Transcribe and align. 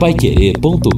paiquerê.com.br 0.00 0.94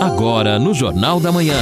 Agora 0.00 0.58
no 0.58 0.72
Jornal 0.72 1.20
da 1.20 1.30
Manhã. 1.30 1.58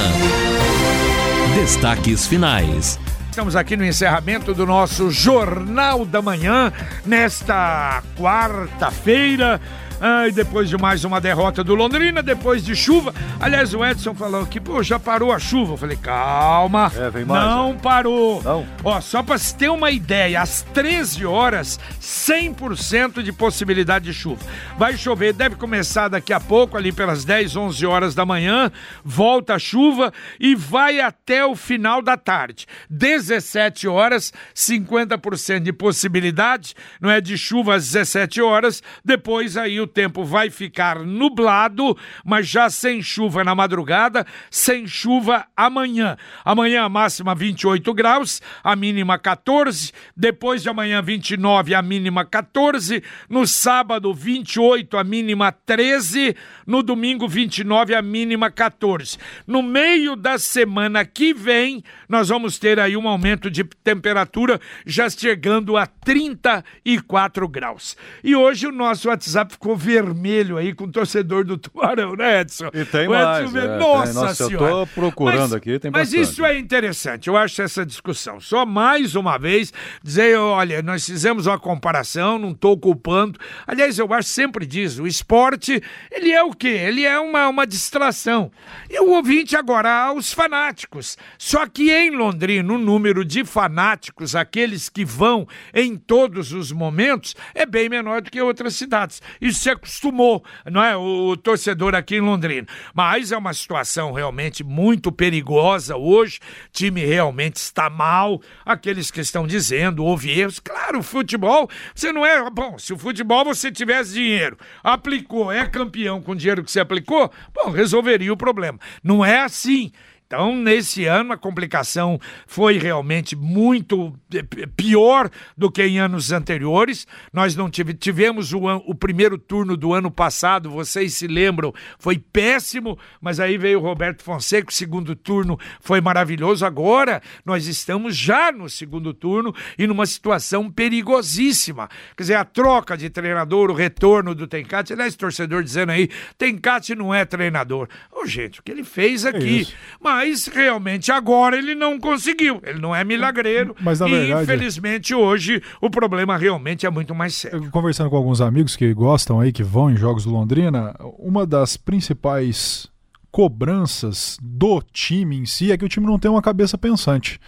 Destaques 1.53 2.25
finais. 2.25 2.97
Estamos 3.29 3.53
aqui 3.53 3.75
no 3.75 3.85
encerramento 3.85 4.53
do 4.53 4.65
nosso 4.65 5.11
Jornal 5.11 6.05
da 6.05 6.21
Manhã, 6.21 6.71
nesta 7.05 8.01
quarta-feira. 8.17 9.59
E 9.99 10.31
depois 10.31 10.69
de 10.69 10.77
mais 10.77 11.03
uma 11.03 11.19
derrota 11.19 11.63
do 11.63 11.73
Londrina, 11.73 12.21
depois 12.21 12.63
de 12.63 12.75
chuva. 12.75 13.13
Aliás, 13.39 13.73
o 13.73 13.83
Edson 13.83 14.13
falou 14.13 14.45
que, 14.45 14.59
pô, 14.59 14.83
já 14.83 14.99
parou 14.99 15.31
a 15.31 15.39
chuva. 15.39 15.73
Eu 15.73 15.77
falei, 15.77 15.97
calma. 15.97 16.91
É, 16.95 17.09
vem 17.09 17.25
mais, 17.25 17.43
não 17.43 17.71
é. 17.71 17.73
parou. 17.73 18.43
Não. 18.43 18.65
Ó, 18.83 19.01
só 19.01 19.23
pra 19.23 19.37
se 19.37 19.55
ter 19.55 19.69
uma 19.69 19.89
ideia, 19.89 20.41
às 20.41 20.61
13 20.61 21.25
horas, 21.25 21.79
100% 21.99 23.23
de 23.23 23.31
possibilidade 23.31 24.05
de 24.05 24.13
chuva. 24.13 24.45
Vai 24.77 24.95
chover, 24.95 25.33
deve 25.33 25.55
começar 25.55 26.07
daqui 26.09 26.31
a 26.31 26.39
pouco, 26.39 26.77
ali 26.77 26.91
pelas 26.91 27.25
10, 27.25 27.55
11 27.55 27.85
horas 27.85 28.13
da 28.13 28.25
manhã. 28.25 28.71
Volta 29.03 29.55
a 29.55 29.59
chuva 29.59 30.13
e 30.39 30.53
vai 30.53 30.99
até 30.99 31.43
o 31.43 31.55
final 31.55 32.01
da 32.03 32.15
tarde. 32.15 32.67
17 32.89 33.87
horas, 33.87 34.31
50% 34.55 35.59
de 35.59 35.73
possibilidade, 35.73 36.75
não 37.01 37.09
é 37.09 37.19
de 37.19 37.37
chuva 37.37 37.75
às 37.75 37.85
17 37.85 38.41
horas. 38.41 38.83
Depois 39.03 39.57
aí 39.57 39.79
o 39.81 39.86
o 39.87 39.89
tempo 39.89 40.25
vai 40.25 40.49
ficar 40.49 40.99
nublado, 40.99 41.97
mas 42.25 42.47
já 42.47 42.69
sem 42.69 43.01
chuva 43.01 43.43
na 43.43 43.55
madrugada, 43.55 44.25
sem 44.51 44.85
chuva 44.85 45.47
amanhã. 45.55 46.17
Amanhã 46.43 46.83
a 46.83 46.89
máxima 46.89 47.33
28 47.33 47.93
graus, 47.93 48.41
a 48.61 48.75
mínima 48.75 49.17
14, 49.17 49.93
depois 50.15 50.61
de 50.61 50.69
amanhã 50.69 51.01
29, 51.01 51.73
a 51.73 51.81
mínima 51.81 52.25
14, 52.25 53.01
no 53.29 53.47
sábado 53.47 54.13
28, 54.13 54.97
a 54.97 55.03
mínima 55.03 55.51
13, 55.51 56.35
no 56.65 56.83
domingo 56.83 57.27
29, 57.27 57.95
a 57.95 58.01
mínima 58.01 58.51
14. 58.51 59.17
No 59.47 59.63
meio 59.63 60.17
da 60.17 60.37
semana 60.37 61.05
que 61.05 61.33
vem, 61.33 61.81
nós 62.09 62.27
vamos 62.27 62.59
ter 62.59 62.77
aí 62.77 62.97
um 62.97 63.07
aumento 63.07 63.49
de 63.49 63.63
temperatura 63.63 64.59
já 64.85 65.09
chegando 65.09 65.77
a 65.77 65.85
34 65.85 67.47
graus. 67.47 67.95
E 68.21 68.35
hoje 68.35 68.67
o 68.67 68.71
nosso 68.71 69.07
WhatsApp 69.07 69.53
ficou 69.53 69.76
vermelho 69.77 70.57
aí 70.57 70.73
com 70.73 70.85
o 70.85 70.91
torcedor 70.91 71.45
do 71.45 71.57
Tuarão, 71.57 72.15
né, 72.15 72.41
Edson? 72.41 72.69
E 72.73 72.83
tem 72.85 73.07
mais. 73.07 73.53
É, 73.55 73.77
Nossa 73.77 74.05
tem, 74.05 74.13
nossa, 74.13 74.33
senhora. 74.33 74.65
Eu 74.65 74.69
tô 74.69 74.87
procurando 74.87 75.39
mas, 75.39 75.53
aqui, 75.53 75.79
tem 75.79 75.91
Mas 75.91 76.09
bastante. 76.09 76.31
isso 76.31 76.45
é 76.45 76.57
interessante, 76.57 77.27
eu 77.27 77.37
acho 77.37 77.61
essa 77.61 77.85
discussão. 77.85 78.39
Só 78.39 78.65
mais 78.65 79.15
uma 79.15 79.37
vez 79.37 79.71
dizer, 80.03 80.37
olha, 80.37 80.81
nós 80.81 81.05
fizemos 81.05 81.47
uma 81.47 81.59
comparação, 81.59 82.37
não 82.37 82.51
estou 82.51 82.77
culpando. 82.77 83.39
Aliás, 83.65 83.97
eu 83.99 84.11
acho 84.13 84.29
sempre 84.29 84.65
diz, 84.65 84.99
o 84.99 85.07
esporte, 85.07 85.81
ele 86.11 86.31
é 86.31 86.43
o 86.43 86.51
quê? 86.51 86.67
Ele 86.67 87.05
é 87.05 87.19
uma, 87.19 87.47
uma 87.47 87.67
distração. 87.67 88.51
E 88.89 88.99
o 88.99 89.11
ouvinte 89.11 89.55
agora, 89.55 90.11
os 90.13 90.33
fanáticos. 90.33 91.17
Só 91.37 91.65
que 91.67 91.91
em 91.91 92.11
Londrina, 92.11 92.73
o 92.73 92.77
número 92.77 93.23
de 93.23 93.43
fanáticos, 93.45 94.35
aqueles 94.35 94.89
que 94.89 95.05
vão 95.05 95.47
em 95.73 95.95
todos 95.95 96.53
os 96.53 96.71
momentos, 96.71 97.35
é 97.53 97.65
bem 97.65 97.89
menor 97.89 98.21
do 98.21 98.31
que 98.31 98.41
outras 98.41 98.75
cidades. 98.75 99.21
Isso 99.41 99.66
se 99.67 99.71
acostumou, 99.71 100.43
não 100.65 100.81
é? 100.81 100.95
O, 100.95 101.29
o 101.29 101.37
torcedor 101.37 101.93
aqui 101.93 102.15
em 102.15 102.21
Londrina. 102.21 102.65
Mas 102.93 103.31
é 103.31 103.37
uma 103.37 103.53
situação 103.53 104.13
realmente 104.13 104.63
muito 104.63 105.11
perigosa 105.11 105.97
hoje. 105.97 106.39
O 106.67 106.71
time 106.71 107.05
realmente 107.05 107.57
está 107.57 107.89
mal. 107.89 108.41
Aqueles 108.65 109.11
que 109.11 109.19
estão 109.19 109.45
dizendo, 109.45 110.05
houve 110.05 110.31
erros. 110.31 110.59
Claro, 110.59 111.03
futebol, 111.03 111.69
você 111.93 112.13
não 112.13 112.25
é. 112.25 112.49
Bom, 112.49 112.77
se 112.77 112.93
o 112.93 112.97
futebol 112.97 113.43
você 113.43 113.71
tivesse 113.71 114.13
dinheiro, 114.13 114.57
aplicou, 114.83 115.51
é 115.51 115.65
campeão 115.67 116.21
com 116.21 116.31
o 116.31 116.35
dinheiro 116.35 116.63
que 116.63 116.71
você 116.71 116.79
aplicou, 116.79 117.29
bom, 117.53 117.69
resolveria 117.69 118.31
o 118.31 118.37
problema. 118.37 118.79
Não 119.03 119.25
é 119.25 119.41
assim. 119.41 119.91
Então, 120.27 120.53
nesse 120.57 121.05
ano, 121.05 121.31
a 121.31 121.37
complicação 121.37 122.19
foi 122.45 122.77
realmente 122.77 123.33
muito 123.33 124.13
eh, 124.35 124.43
pior 124.75 125.29
do 125.57 125.71
que 125.71 125.81
em 125.81 125.99
anos 125.99 126.33
anteriores. 126.33 127.07
Nós 127.31 127.55
não 127.55 127.69
tive, 127.69 127.93
tivemos 127.93 128.51
o, 128.51 128.59
o, 128.85 128.93
primeiro 128.93 129.37
turno 129.37 129.77
do 129.77 129.93
ano 129.93 130.11
passado, 130.11 130.69
vocês 130.69 131.13
se 131.13 131.27
lembram, 131.27 131.73
foi 131.97 132.19
péssimo, 132.19 132.99
mas 133.21 133.39
aí 133.39 133.57
veio 133.57 133.79
o 133.79 133.81
Roberto 133.81 134.21
Fonseca, 134.21 134.69
o 134.69 134.73
segundo 134.73 135.15
turno 135.15 135.57
foi 135.79 136.01
maravilhoso. 136.01 136.65
Agora, 136.65 137.21
nós 137.45 137.65
estamos 137.65 138.13
já 138.13 138.51
no 138.51 138.69
segundo 138.69 139.13
turno 139.13 139.55
e 139.79 139.87
numa 139.87 140.05
situação 140.05 140.69
perigosíssima. 140.69 141.87
Quer 142.17 142.23
dizer, 142.23 142.35
a 142.35 142.43
troca 142.43 142.97
de 142.97 143.09
treinador, 143.09 143.71
o 143.71 143.73
retorno 143.73 144.35
do 144.35 144.45
Tencate, 144.45 144.91
aliás, 144.91 145.15
torcedor 145.15 145.63
dizendo 145.63 145.93
aí, 145.93 146.09
Tencate 146.37 146.95
não 146.95 147.15
é 147.15 147.23
treinador. 147.23 147.87
Ô, 148.11 148.23
oh, 148.23 148.25
gente, 148.25 148.59
o 148.59 148.63
que 148.63 148.71
ele 148.71 148.83
fez 148.83 149.25
aqui. 149.25 149.65
É 150.03 150.16
mas 150.17 150.47
realmente 150.47 151.11
agora 151.11 151.55
ele 151.55 151.75
não 151.75 151.99
conseguiu. 151.99 152.59
Ele 152.63 152.79
não 152.79 152.95
é 152.95 153.03
milagreiro. 153.03 153.75
Mas 153.79 153.99
na 153.99 154.07
e, 154.07 154.11
verdade, 154.11 154.43
infelizmente 154.43 155.13
hoje 155.13 155.61
o 155.79 155.89
problema 155.89 156.35
realmente 156.35 156.85
é 156.87 156.89
muito 156.89 157.13
mais 157.13 157.35
sério. 157.35 157.69
Conversando 157.69 158.09
com 158.09 158.15
alguns 158.15 158.41
amigos 158.41 158.75
que 158.75 158.91
gostam 158.93 159.39
aí, 159.39 159.51
que 159.51 159.63
vão 159.63 159.91
em 159.91 159.95
jogos 159.95 160.23
do 160.23 160.31
Londrina, 160.31 160.95
uma 161.19 161.45
das 161.45 161.77
principais 161.77 162.87
cobranças 163.31 164.37
do 164.41 164.81
time 164.91 165.37
em 165.37 165.45
si 165.45 165.71
é 165.71 165.77
que 165.77 165.85
o 165.85 165.89
time 165.89 166.07
não 166.07 166.17
tem 166.17 166.31
uma 166.31 166.41
cabeça 166.41 166.77
pensante. 166.77 167.39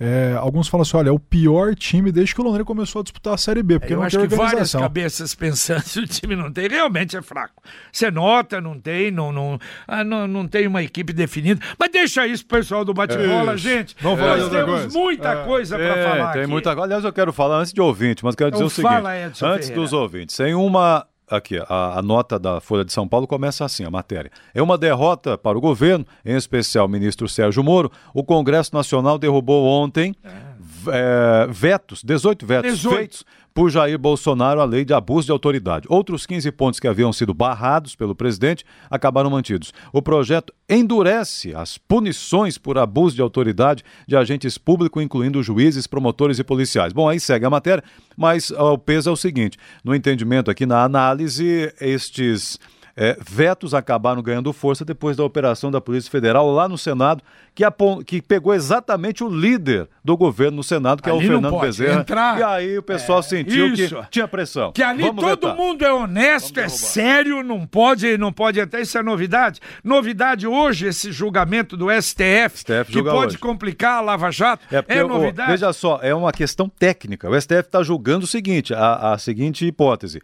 É, 0.00 0.36
alguns 0.38 0.68
falam 0.68 0.82
assim: 0.82 0.96
olha, 0.96 1.08
é 1.08 1.12
o 1.12 1.18
pior 1.18 1.74
time 1.74 2.12
desde 2.12 2.32
que 2.34 2.40
o 2.40 2.44
Londrina 2.44 2.64
começou 2.64 3.00
a 3.00 3.02
disputar 3.02 3.34
a 3.34 3.36
Série 3.36 3.64
B, 3.64 3.80
porque 3.80 3.94
Eu 3.94 3.98
não 3.98 4.04
acho 4.04 4.18
tem 4.18 4.28
que 4.28 4.34
várias 4.36 4.72
cabeças 4.72 5.34
pensantes 5.36 5.96
o 5.96 6.06
time 6.06 6.36
não 6.36 6.52
tem, 6.52 6.68
realmente 6.68 7.16
é 7.16 7.22
fraco. 7.22 7.62
Você 7.90 8.08
nota, 8.10 8.60
não 8.60 8.78
tem, 8.78 9.10
não, 9.10 9.32
não, 9.32 9.58
ah, 9.88 10.04
não, 10.04 10.28
não 10.28 10.46
tem 10.46 10.68
uma 10.68 10.82
equipe 10.82 11.12
definida. 11.12 11.60
Mas 11.76 11.90
deixa 11.90 12.26
isso 12.26 12.46
pro 12.46 12.58
pessoal 12.58 12.84
do 12.84 12.94
bate-bola, 12.94 13.54
é 13.54 13.56
gente. 13.56 13.96
Vamos 14.00 14.20
falar 14.20 14.36
Nós 14.36 14.48
temos 14.50 14.80
coisa. 14.80 14.98
muita 14.98 15.28
é. 15.32 15.44
coisa 15.44 15.76
para 15.76 15.96
é, 15.96 16.04
falar. 16.04 16.32
Tem 16.32 16.42
aqui. 16.42 16.50
muita 16.50 16.72
Aliás, 16.80 17.02
eu 17.02 17.12
quero 17.12 17.32
falar 17.32 17.58
antes 17.58 17.72
de 17.72 17.80
ouvinte, 17.80 18.24
mas 18.24 18.36
quero 18.36 18.52
dizer 18.52 18.62
então, 18.62 18.66
o 18.68 18.70
seguinte: 18.70 18.92
fala, 18.92 19.18
Edson 19.18 19.46
antes 19.46 19.68
Ferreira. 19.68 19.82
dos 19.82 19.92
ouvintes, 19.92 20.36
sem 20.36 20.54
uma 20.54 21.04
aqui, 21.30 21.58
a, 21.68 21.98
a, 21.98 22.02
nota 22.02 22.38
da 22.38 22.60
Folha 22.60 22.84
de 22.84 22.92
São 22.92 23.06
Paulo 23.06 23.26
começa 23.26 23.64
assim, 23.64 23.84
a 23.84 23.90
matéria. 23.90 24.30
É 24.54 24.62
uma 24.62 24.78
derrota 24.78 25.36
para 25.36 25.56
o 25.56 25.60
governo, 25.60 26.06
em 26.24 26.36
especial 26.36 26.86
o 26.86 26.88
ministro 26.88 27.28
Sérgio 27.28 27.62
Moro. 27.62 27.90
O 28.14 28.24
Congresso 28.24 28.74
Nacional 28.74 29.18
derrubou 29.18 29.66
ontem 29.66 30.14
é, 30.24 30.30
vetos, 31.50 32.02
18 32.02 32.46
vetos 32.46 32.72
18. 32.72 32.96
feitos 32.96 33.24
por 33.58 33.70
Jair 33.70 33.98
Bolsonaro 33.98 34.60
a 34.60 34.64
lei 34.64 34.84
de 34.84 34.94
abuso 34.94 35.26
de 35.26 35.32
autoridade. 35.32 35.84
Outros 35.90 36.24
15 36.26 36.52
pontos 36.52 36.78
que 36.78 36.86
haviam 36.86 37.12
sido 37.12 37.34
barrados 37.34 37.96
pelo 37.96 38.14
presidente 38.14 38.64
acabaram 38.88 39.30
mantidos. 39.30 39.74
O 39.92 40.00
projeto 40.00 40.52
endurece 40.68 41.52
as 41.56 41.76
punições 41.76 42.56
por 42.56 42.78
abuso 42.78 43.16
de 43.16 43.22
autoridade 43.22 43.82
de 44.06 44.16
agentes 44.16 44.56
públicos, 44.56 45.02
incluindo 45.02 45.42
juízes, 45.42 45.88
promotores 45.88 46.38
e 46.38 46.44
policiais. 46.44 46.92
Bom, 46.92 47.08
aí 47.08 47.18
segue 47.18 47.46
a 47.46 47.50
matéria, 47.50 47.82
mas 48.16 48.52
ó, 48.52 48.74
o 48.74 48.78
peso 48.78 49.10
é 49.10 49.12
o 49.12 49.16
seguinte: 49.16 49.58
no 49.82 49.92
entendimento 49.92 50.50
aqui, 50.52 50.64
na 50.64 50.84
análise, 50.84 51.72
estes 51.80 52.60
é, 53.00 53.16
vetos 53.20 53.74
acabaram 53.74 54.20
ganhando 54.20 54.52
força 54.52 54.84
depois 54.84 55.16
da 55.16 55.22
operação 55.22 55.70
da 55.70 55.80
Polícia 55.80 56.10
Federal 56.10 56.50
lá 56.50 56.68
no 56.68 56.76
Senado, 56.76 57.22
que, 57.54 57.62
que 58.04 58.20
pegou 58.20 58.52
exatamente 58.52 59.22
o 59.22 59.28
líder 59.28 59.88
do 60.04 60.16
governo 60.16 60.56
no 60.56 60.64
Senado, 60.64 61.00
que 61.00 61.08
ali 61.08 61.20
é 61.20 61.22
o 61.22 61.32
Fernando 61.32 61.60
Bezerra. 61.60 62.00
Entrar. 62.00 62.40
E 62.40 62.42
aí 62.42 62.76
o 62.76 62.82
pessoal 62.82 63.20
é, 63.20 63.22
sentiu 63.22 63.68
isso. 63.68 63.94
que 64.02 64.10
tinha 64.10 64.26
pressão. 64.26 64.72
Que 64.72 64.82
ali 64.82 65.04
Vamos 65.04 65.22
todo 65.22 65.46
vetar. 65.46 65.56
mundo 65.56 65.84
é 65.84 65.92
honesto, 65.92 66.58
é 66.58 66.68
sério, 66.68 67.44
não 67.44 67.64
pode, 67.64 68.18
não 68.18 68.32
pode 68.32 68.60
até 68.60 68.80
isso 68.80 68.98
é 68.98 69.02
novidade. 69.02 69.60
Novidade 69.84 70.44
hoje 70.44 70.88
esse 70.88 71.12
julgamento 71.12 71.76
do 71.76 71.86
STF, 71.92 72.58
STF 72.58 72.90
que 72.90 73.00
pode 73.00 73.26
hoje. 73.26 73.38
complicar 73.38 73.98
a 73.98 74.00
Lava 74.00 74.32
Jato. 74.32 74.66
É, 74.74 74.98
é 74.98 75.04
novidade. 75.04 75.52
Veja 75.52 75.72
só, 75.72 76.00
é 76.02 76.12
uma 76.12 76.32
questão 76.32 76.68
técnica. 76.68 77.30
O 77.30 77.40
STF 77.40 77.60
está 77.60 77.80
julgando 77.80 78.24
o 78.24 78.28
seguinte, 78.28 78.74
a, 78.74 79.12
a 79.12 79.18
seguinte 79.18 79.64
hipótese: 79.64 80.20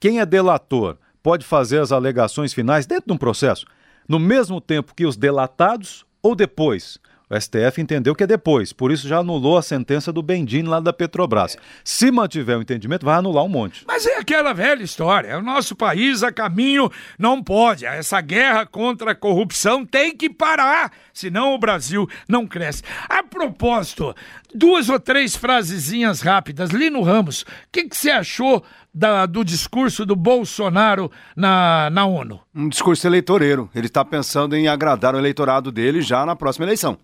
quem 0.00 0.18
é 0.18 0.26
delator 0.26 0.96
pode 1.26 1.44
fazer 1.44 1.80
as 1.80 1.90
alegações 1.90 2.54
finais 2.54 2.86
dentro 2.86 3.08
de 3.08 3.12
um 3.12 3.18
processo, 3.18 3.66
no 4.08 4.16
mesmo 4.16 4.60
tempo 4.60 4.94
que 4.94 5.04
os 5.04 5.16
delatados 5.16 6.06
ou 6.22 6.36
depois. 6.36 7.00
O 7.28 7.34
STF 7.34 7.80
entendeu 7.80 8.14
que 8.14 8.22
é 8.22 8.26
depois, 8.28 8.72
por 8.72 8.92
isso 8.92 9.08
já 9.08 9.18
anulou 9.18 9.58
a 9.58 9.62
sentença 9.62 10.12
do 10.12 10.22
Bendini 10.22 10.68
lá 10.68 10.78
da 10.78 10.92
Petrobras. 10.92 11.56
Se 11.82 12.12
mantiver 12.12 12.56
o 12.56 12.62
entendimento, 12.62 13.04
vai 13.04 13.16
anular 13.16 13.42
um 13.42 13.48
monte. 13.48 13.82
Mas 13.88 14.06
é 14.06 14.18
aquela 14.18 14.52
velha 14.52 14.84
história. 14.84 15.36
O 15.36 15.42
nosso 15.42 15.74
país 15.74 16.22
a 16.22 16.30
caminho 16.30 16.88
não 17.18 17.42
pode. 17.42 17.84
Essa 17.84 18.20
guerra 18.20 18.64
contra 18.64 19.10
a 19.10 19.14
corrupção 19.16 19.84
tem 19.84 20.16
que 20.16 20.30
parar, 20.30 20.92
senão 21.12 21.52
o 21.52 21.58
Brasil 21.58 22.08
não 22.28 22.46
cresce. 22.46 22.84
A 23.08 23.24
propósito, 23.24 24.14
duas 24.54 24.88
ou 24.88 25.00
três 25.00 25.34
frasezinhas 25.34 26.20
rápidas. 26.20 26.70
Lino 26.70 27.02
Ramos, 27.02 27.42
o 27.42 27.46
que, 27.72 27.88
que 27.88 27.96
você 27.96 28.10
achou 28.10 28.64
da, 28.96 29.26
do 29.26 29.44
discurso 29.44 30.06
do 30.06 30.16
Bolsonaro 30.16 31.10
na, 31.36 31.90
na 31.90 32.06
ONU? 32.06 32.40
Um 32.54 32.66
discurso 32.66 33.06
eleitoreiro. 33.06 33.68
Ele 33.74 33.88
está 33.88 34.02
pensando 34.02 34.56
em 34.56 34.68
agradar 34.68 35.14
o 35.14 35.18
eleitorado 35.18 35.70
dele 35.70 36.00
já 36.00 36.24
na 36.24 36.34
próxima 36.34 36.64
eleição. 36.64 36.96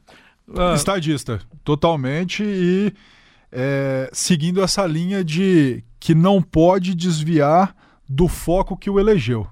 Uh... 0.48 0.74
Estadista, 0.74 1.40
totalmente. 1.62 2.42
E 2.42 2.94
é, 3.52 4.08
seguindo 4.10 4.62
essa 4.62 4.86
linha 4.86 5.22
de 5.22 5.84
que 6.00 6.14
não 6.14 6.40
pode 6.40 6.94
desviar 6.94 7.76
do 8.08 8.26
foco 8.26 8.74
que 8.74 8.88
o 8.88 8.98
elegeu. 8.98 9.46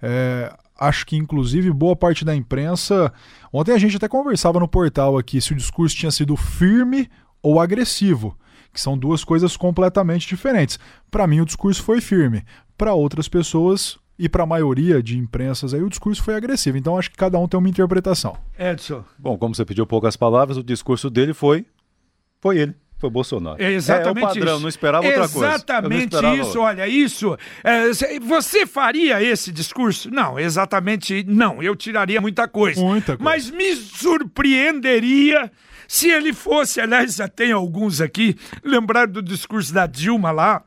É, 0.00 0.54
acho 0.78 1.04
que, 1.04 1.16
inclusive, 1.16 1.72
boa 1.72 1.96
parte 1.96 2.24
da 2.24 2.36
imprensa. 2.36 3.12
Ontem 3.52 3.72
a 3.72 3.78
gente 3.78 3.96
até 3.96 4.06
conversava 4.06 4.60
no 4.60 4.68
portal 4.68 5.18
aqui 5.18 5.40
se 5.40 5.52
o 5.52 5.56
discurso 5.56 5.96
tinha 5.96 6.12
sido 6.12 6.36
firme 6.36 7.10
ou 7.42 7.60
agressivo, 7.60 8.36
que 8.72 8.80
são 8.80 8.96
duas 8.96 9.24
coisas 9.24 9.56
completamente 9.56 10.26
diferentes. 10.28 10.78
Para 11.10 11.26
mim, 11.26 11.40
o 11.40 11.46
discurso 11.46 11.82
foi 11.82 12.00
firme. 12.00 12.44
Para 12.76 12.94
outras 12.94 13.28
pessoas, 13.28 13.98
e 14.20 14.28
para 14.28 14.42
a 14.42 14.46
maioria 14.46 15.02
de 15.02 15.16
imprensas 15.18 15.72
aí 15.72 15.82
o 15.82 15.88
discurso 15.88 16.22
foi 16.22 16.34
agressivo. 16.34 16.76
Então 16.76 16.98
acho 16.98 17.10
que 17.10 17.16
cada 17.16 17.38
um 17.38 17.48
tem 17.48 17.56
uma 17.56 17.70
interpretação. 17.70 18.36
Edson. 18.58 19.02
Bom, 19.18 19.38
como 19.38 19.54
você 19.54 19.64
pediu 19.64 19.86
poucas 19.86 20.14
palavras, 20.14 20.58
o 20.58 20.62
discurso 20.62 21.08
dele 21.08 21.32
foi 21.32 21.64
foi 22.38 22.58
ele. 22.58 22.74
Foi 23.00 23.08
Bolsonaro. 23.08 23.60
É 23.60 23.72
exatamente 23.72 24.18
é, 24.18 24.20
é 24.20 24.24
o 24.24 24.28
padrão, 24.28 24.52
isso. 24.52 24.62
não 24.62 24.68
esperava 24.68 25.06
outra 25.06 25.26
coisa. 25.26 25.54
Exatamente 25.54 26.16
isso, 26.16 26.46
outra. 26.48 26.60
olha, 26.60 26.86
isso. 26.86 27.38
É, 27.64 27.90
você 28.20 28.66
faria 28.66 29.22
esse 29.22 29.50
discurso? 29.50 30.10
Não, 30.10 30.38
exatamente 30.38 31.24
não. 31.26 31.62
Eu 31.62 31.74
tiraria 31.74 32.20
muita 32.20 32.46
coisa. 32.46 32.78
Muita 32.78 33.16
coisa. 33.16 33.24
Mas 33.24 33.50
me 33.50 33.74
surpreenderia 33.74 35.50
se 35.88 36.10
ele 36.10 36.34
fosse, 36.34 36.78
aliás, 36.78 37.16
já 37.16 37.26
tem 37.26 37.52
alguns 37.52 38.02
aqui, 38.02 38.36
lembrar 38.62 39.06
do 39.06 39.22
discurso 39.22 39.72
da 39.72 39.86
Dilma 39.86 40.30
lá, 40.30 40.62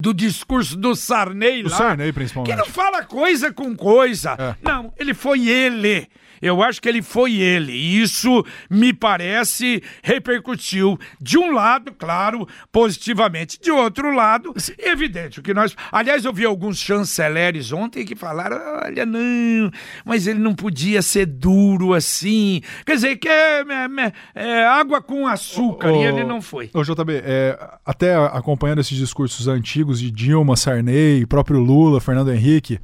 do 0.00 0.12
discurso 0.12 0.76
do 0.76 0.96
Sarney 0.96 1.62
O 1.62 1.70
lá. 1.70 1.76
Sarney, 1.76 2.12
principalmente. 2.12 2.50
Que 2.50 2.58
não 2.58 2.66
fala 2.66 3.04
coisa 3.04 3.52
com 3.52 3.74
coisa. 3.76 4.32
É. 4.36 4.56
Não, 4.60 4.92
ele 4.98 5.14
foi 5.14 5.48
ele. 5.48 6.08
Eu 6.42 6.60
acho 6.62 6.82
que 6.82 6.88
ele 6.88 7.00
foi 7.00 7.36
ele. 7.36 7.72
E 7.72 8.02
isso, 8.02 8.44
me 8.68 8.92
parece, 8.92 9.82
repercutiu 10.02 10.98
de 11.20 11.38
um 11.38 11.52
lado, 11.52 11.92
claro, 11.96 12.46
positivamente. 12.72 13.60
De 13.60 13.70
outro 13.70 14.12
lado, 14.14 14.52
evidente. 14.78 15.38
O 15.40 15.42
que 15.42 15.54
nós. 15.54 15.74
Aliás, 15.92 16.24
eu 16.24 16.32
vi 16.32 16.44
alguns 16.44 16.78
chanceleres 16.78 17.72
ontem 17.72 18.04
que 18.04 18.16
falaram: 18.16 18.56
olha, 18.84 19.06
não, 19.06 19.70
mas 20.04 20.26
ele 20.26 20.40
não 20.40 20.54
podia 20.54 21.00
ser 21.02 21.26
duro 21.26 21.94
assim. 21.94 22.60
Quer 22.84 22.94
dizer, 22.96 23.16
que 23.16 23.28
é, 23.28 23.60
é- 23.60 24.12
é 24.34 24.66
água 24.66 25.00
com 25.00 25.26
açúcar. 25.26 25.92
e 25.92 26.02
ele 26.02 26.24
não 26.24 26.42
foi. 26.42 26.70
Ô, 26.74 26.82
JB, 26.82 27.22
é, 27.24 27.58
até 27.86 28.14
acompanhando 28.16 28.80
esses 28.80 28.96
discursos 28.98 29.46
antigos 29.46 30.00
de 30.00 30.10
Dilma, 30.10 30.56
Sarney, 30.56 31.24
próprio 31.26 31.60
Lula, 31.60 32.00
Fernando 32.00 32.32
Henrique, 32.32 32.80